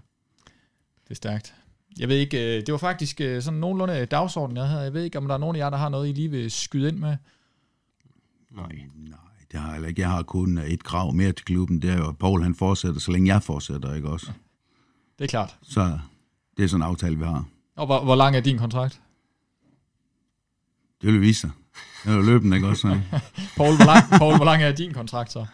Det 1.03 1.11
er 1.11 1.15
stærkt. 1.15 1.53
Jeg 1.99 2.09
ved 2.09 2.15
ikke, 2.15 2.57
øh, 2.57 2.65
det 2.65 2.71
var 2.71 2.77
faktisk 2.77 3.21
øh, 3.21 3.41
sådan 3.41 3.59
nogenlunde 3.59 4.05
dagsorden, 4.05 4.57
jeg 4.57 4.67
havde. 4.67 4.81
Jeg 4.81 4.93
ved 4.93 5.03
ikke, 5.03 5.17
om 5.17 5.27
der 5.27 5.33
er 5.33 5.37
nogen 5.37 5.55
af 5.55 5.59
jer, 5.59 5.69
der 5.69 5.77
har 5.77 5.89
noget, 5.89 6.09
I 6.09 6.11
lige 6.11 6.31
vil 6.31 6.51
skyde 6.51 6.87
ind 6.87 6.97
med. 6.97 7.17
Nej. 8.51 8.71
Nej, 8.95 9.17
det 9.53 9.61
har 9.61 9.67
jeg 9.67 9.73
heller 9.73 9.89
ikke. 9.89 10.01
Jeg 10.01 10.09
har 10.09 10.23
kun 10.23 10.57
et 10.57 10.83
krav 10.83 11.13
mere 11.13 11.31
til 11.31 11.45
klubben, 11.45 11.81
det 11.81 11.89
er 11.89 11.97
jo, 11.97 12.09
at 12.09 12.17
Paul 12.17 12.43
han 12.43 12.55
fortsætter, 12.55 12.99
så 12.99 13.11
længe 13.11 13.33
jeg 13.33 13.43
fortsætter, 13.43 13.93
ikke 13.93 14.09
også? 14.09 14.31
Det 15.19 15.23
er 15.23 15.27
klart. 15.27 15.57
Så 15.61 15.99
det 16.57 16.63
er 16.63 16.67
sådan 16.67 16.81
en 16.81 16.89
aftale, 16.89 17.17
vi 17.17 17.23
har. 17.25 17.45
Og 17.75 17.85
hvor, 17.85 18.03
hvor 18.03 18.15
lang 18.15 18.35
er 18.35 18.39
din 18.39 18.57
kontrakt? 18.57 19.01
Det 21.01 21.13
vil 21.13 21.21
vise 21.21 21.41
sig. 21.41 21.51
Det 22.03 22.11
er 22.11 22.15
jo 22.15 22.21
løbende, 22.21 22.57
ikke 22.57 22.67
også? 22.67 22.87
Paul, 23.57 23.75
hvor 23.75 23.85
lang, 23.85 24.09
Paul, 24.09 24.35
hvor 24.35 24.45
lang 24.45 24.63
er 24.63 24.71
din 24.71 24.93
kontrakt 24.93 25.31
så? 25.31 25.45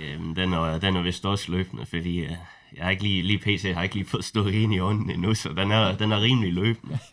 Øhm, 0.00 0.34
den, 0.34 0.52
er, 0.52 0.78
den 0.78 0.96
er 0.96 1.02
vist 1.02 1.26
også 1.26 1.52
løbende, 1.52 1.86
fordi 1.86 2.18
øh, 2.18 2.30
jeg 2.76 2.84
har 2.84 2.90
ikke 2.90 3.02
lige, 3.02 3.22
lige 3.22 3.38
PC 3.38 3.72
har 3.74 3.82
ikke 3.82 3.94
lige 3.94 4.06
fået 4.06 4.24
stået 4.24 4.54
ind 4.54 4.74
i 4.74 4.80
ånden 4.80 5.10
endnu, 5.10 5.34
så 5.34 5.48
den 5.48 5.70
er, 5.70 5.96
den 5.96 6.12
er 6.12 6.20
rimelig 6.20 6.52
løbende. 6.52 6.98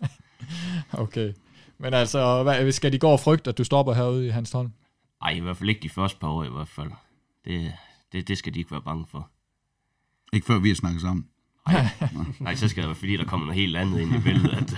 Okay. 0.94 1.34
Men 1.78 1.94
altså, 1.94 2.44
hvad, 2.44 2.72
skal 2.72 2.94
de 2.94 3.00
gå 3.00 3.08
og 3.08 3.20
frygte, 3.20 3.50
at 3.50 3.58
du 3.58 3.64
stopper 3.64 3.94
herude 3.94 4.28
i 4.28 4.30
Hans 4.30 4.52
Holm? 4.52 4.72
Ej, 5.22 5.30
i 5.30 5.40
hvert 5.40 5.58
fald 5.58 5.70
ikke 5.70 5.82
de 5.84 5.90
første 5.90 6.20
par 6.20 6.28
år 6.28 6.44
i 6.44 6.50
hvert 6.50 6.68
fald. 6.68 6.92
Det, 7.46 7.74
det, 8.12 8.28
det 8.28 8.38
skal 8.38 8.54
de 8.54 8.60
ikke 8.60 8.72
være 8.72 8.82
bange 8.82 9.06
for. 9.12 9.30
Ikke 10.34 10.46
før 10.46 10.60
vi 10.60 10.68
har 10.68 10.76
snakket 10.76 11.02
sammen. 11.02 11.28
Nej, 12.40 12.56
så 12.62 12.68
skal 12.68 12.84
det 12.84 12.88
være, 12.88 12.96
fordi 12.96 13.18
der 13.18 13.26
kommer 13.26 13.46
noget 13.46 13.60
helt 13.60 13.78
andet 13.78 14.00
ind 14.00 14.16
i 14.16 14.20
billedet, 14.20 14.58
at, 14.58 14.76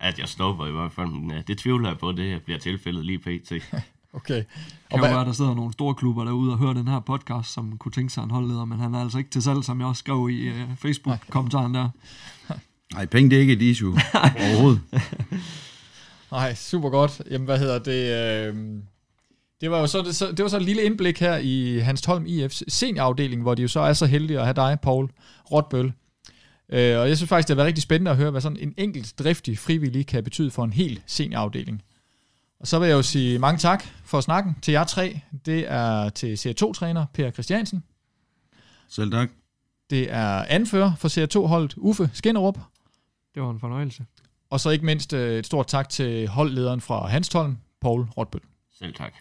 at 0.00 0.18
jeg 0.18 0.28
stopper 0.28 0.66
i 0.66 0.70
hvert 0.70 0.92
fald. 0.92 1.08
Men 1.08 1.32
øh, 1.32 1.42
det 1.46 1.58
tvivler 1.58 1.88
jeg 1.88 1.98
på, 1.98 2.12
det 2.12 2.42
bliver 2.42 2.58
tilfældet 2.58 3.04
lige 3.04 3.18
pt. 3.18 3.52
Okay. 4.14 4.38
Og 4.38 4.44
kan 4.90 4.98
jo 4.98 5.04
hvad, 5.06 5.14
være, 5.14 5.24
der 5.24 5.32
sidder 5.32 5.54
nogle 5.54 5.72
store 5.72 5.94
klubber 5.94 6.24
derude 6.24 6.52
og 6.52 6.58
hører 6.58 6.72
den 6.72 6.88
her 6.88 7.00
podcast, 7.00 7.52
som 7.52 7.78
kunne 7.78 7.92
tænke 7.92 8.12
sig 8.12 8.22
en 8.22 8.30
holdleder, 8.30 8.64
men 8.64 8.78
han 8.78 8.94
er 8.94 8.98
altså 8.98 9.18
ikke 9.18 9.30
til 9.30 9.42
salg, 9.42 9.64
som 9.64 9.80
jeg 9.80 9.88
også 9.88 10.00
skrev 10.00 10.28
i 10.30 10.50
uh, 10.50 10.76
Facebook-kommentaren 10.76 11.74
der. 11.74 11.88
Nej, 12.94 13.06
penge 13.06 13.30
det 13.30 13.36
er 13.36 13.40
ikke 13.40 13.52
et 13.52 13.62
issue 13.62 13.98
overhovedet. 14.14 14.80
nej, 16.30 16.54
super 16.54 16.90
godt. 16.90 17.22
Jamen, 17.30 17.44
hvad 17.44 17.58
hedder 17.58 17.78
det? 17.78 18.48
Øh, 18.48 18.82
det 19.62 19.70
var 19.70 19.78
jo 19.78 19.86
så, 19.86 20.02
det, 20.02 20.16
så, 20.16 20.30
det 20.30 20.42
var 20.42 20.48
så 20.48 20.56
et 20.56 20.62
lille 20.62 20.82
indblik 20.82 21.20
her 21.20 21.36
i 21.36 21.78
Hans 21.78 22.04
Holm 22.04 22.26
IF's 22.26 22.62
seniorafdeling, 22.68 23.42
hvor 23.42 23.54
de 23.54 23.62
jo 23.62 23.68
så 23.68 23.80
er 23.80 23.92
så 23.92 24.06
heldige 24.06 24.38
at 24.38 24.44
have 24.44 24.54
dig, 24.54 24.78
Paul 24.82 25.10
Rotbøl. 25.52 25.92
Øh, 26.68 26.98
og 26.98 27.08
jeg 27.08 27.16
synes 27.16 27.28
faktisk, 27.28 27.48
det 27.48 27.54
har 27.54 27.56
været 27.56 27.66
rigtig 27.66 27.82
spændende 27.82 28.10
at 28.10 28.16
høre, 28.16 28.30
hvad 28.30 28.40
sådan 28.40 28.58
en 28.58 28.74
enkelt 28.76 29.14
driftig 29.18 29.58
frivillig 29.58 30.06
kan 30.06 30.24
betyde 30.24 30.50
for 30.50 30.64
en 30.64 30.72
hel 30.72 31.00
seniorafdeling. 31.06 31.82
Og 32.60 32.66
så 32.66 32.78
vil 32.78 32.88
jeg 32.88 32.94
jo 32.94 33.02
sige 33.02 33.38
mange 33.38 33.58
tak 33.58 33.84
for 34.04 34.20
snakken 34.20 34.56
til 34.62 34.72
jer 34.72 34.84
tre. 34.84 35.20
Det 35.46 35.64
er 35.72 36.08
til 36.08 36.34
CR2-træner 36.34 37.06
Per 37.14 37.30
Christiansen. 37.30 37.82
Selv 38.88 39.10
tak. 39.10 39.30
Det 39.90 40.12
er 40.12 40.44
anfører 40.48 40.92
for 40.98 41.08
CR2-holdet 41.08 41.74
Uffe 41.76 42.10
Skinnerup. 42.12 42.58
Det 43.34 43.42
var 43.42 43.50
en 43.50 43.60
fornøjelse. 43.60 44.04
Og 44.50 44.60
så 44.60 44.70
ikke 44.70 44.84
mindst 44.84 45.12
øh, 45.12 45.38
et 45.38 45.46
stort 45.46 45.66
tak 45.66 45.88
til 45.88 46.28
holdlederen 46.28 46.80
fra 46.80 47.06
Hanstholm, 47.06 47.56
Paul 47.80 48.02
Rotbøl. 48.02 48.40
Selv 48.78 48.94
tak. 48.94 49.12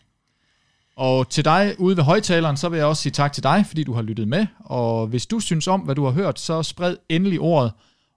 Og 0.97 1.29
til 1.29 1.45
dig 1.45 1.75
ude 1.77 1.97
ved 1.97 2.03
højtaleren, 2.03 2.57
så 2.57 2.69
vil 2.69 2.77
jeg 2.77 2.85
også 2.85 3.01
sige 3.01 3.11
tak 3.11 3.33
til 3.33 3.43
dig, 3.43 3.65
fordi 3.67 3.83
du 3.83 3.93
har 3.93 4.01
lyttet 4.01 4.27
med. 4.27 4.47
Og 4.59 5.07
hvis 5.07 5.25
du 5.25 5.39
synes 5.39 5.67
om, 5.67 5.79
hvad 5.81 5.95
du 5.95 6.05
har 6.05 6.11
hørt, 6.11 6.39
så 6.39 6.63
spred 6.63 6.97
endelig 7.09 7.39
ordet. 7.39 7.71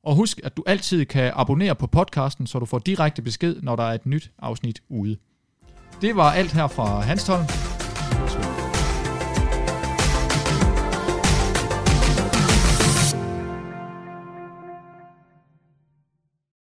Og 0.04 0.14
husk, 0.14 0.40
at 0.44 0.56
du 0.56 0.62
altid 0.66 1.04
kan 1.04 1.32
abonnere 1.34 1.74
på 1.74 1.86
podcasten, 1.86 2.46
så 2.46 2.58
du 2.58 2.66
får 2.66 2.78
direkte 2.78 3.22
besked, 3.22 3.56
når 3.62 3.76
der 3.76 3.82
er 3.84 3.94
et 3.94 4.06
nyt 4.06 4.30
afsnit 4.38 4.80
ude. 4.88 5.16
Det 6.00 6.16
var 6.16 6.32
alt 6.32 6.52
her 6.52 6.66
fra 6.66 7.00
Hanstholm. 7.00 7.73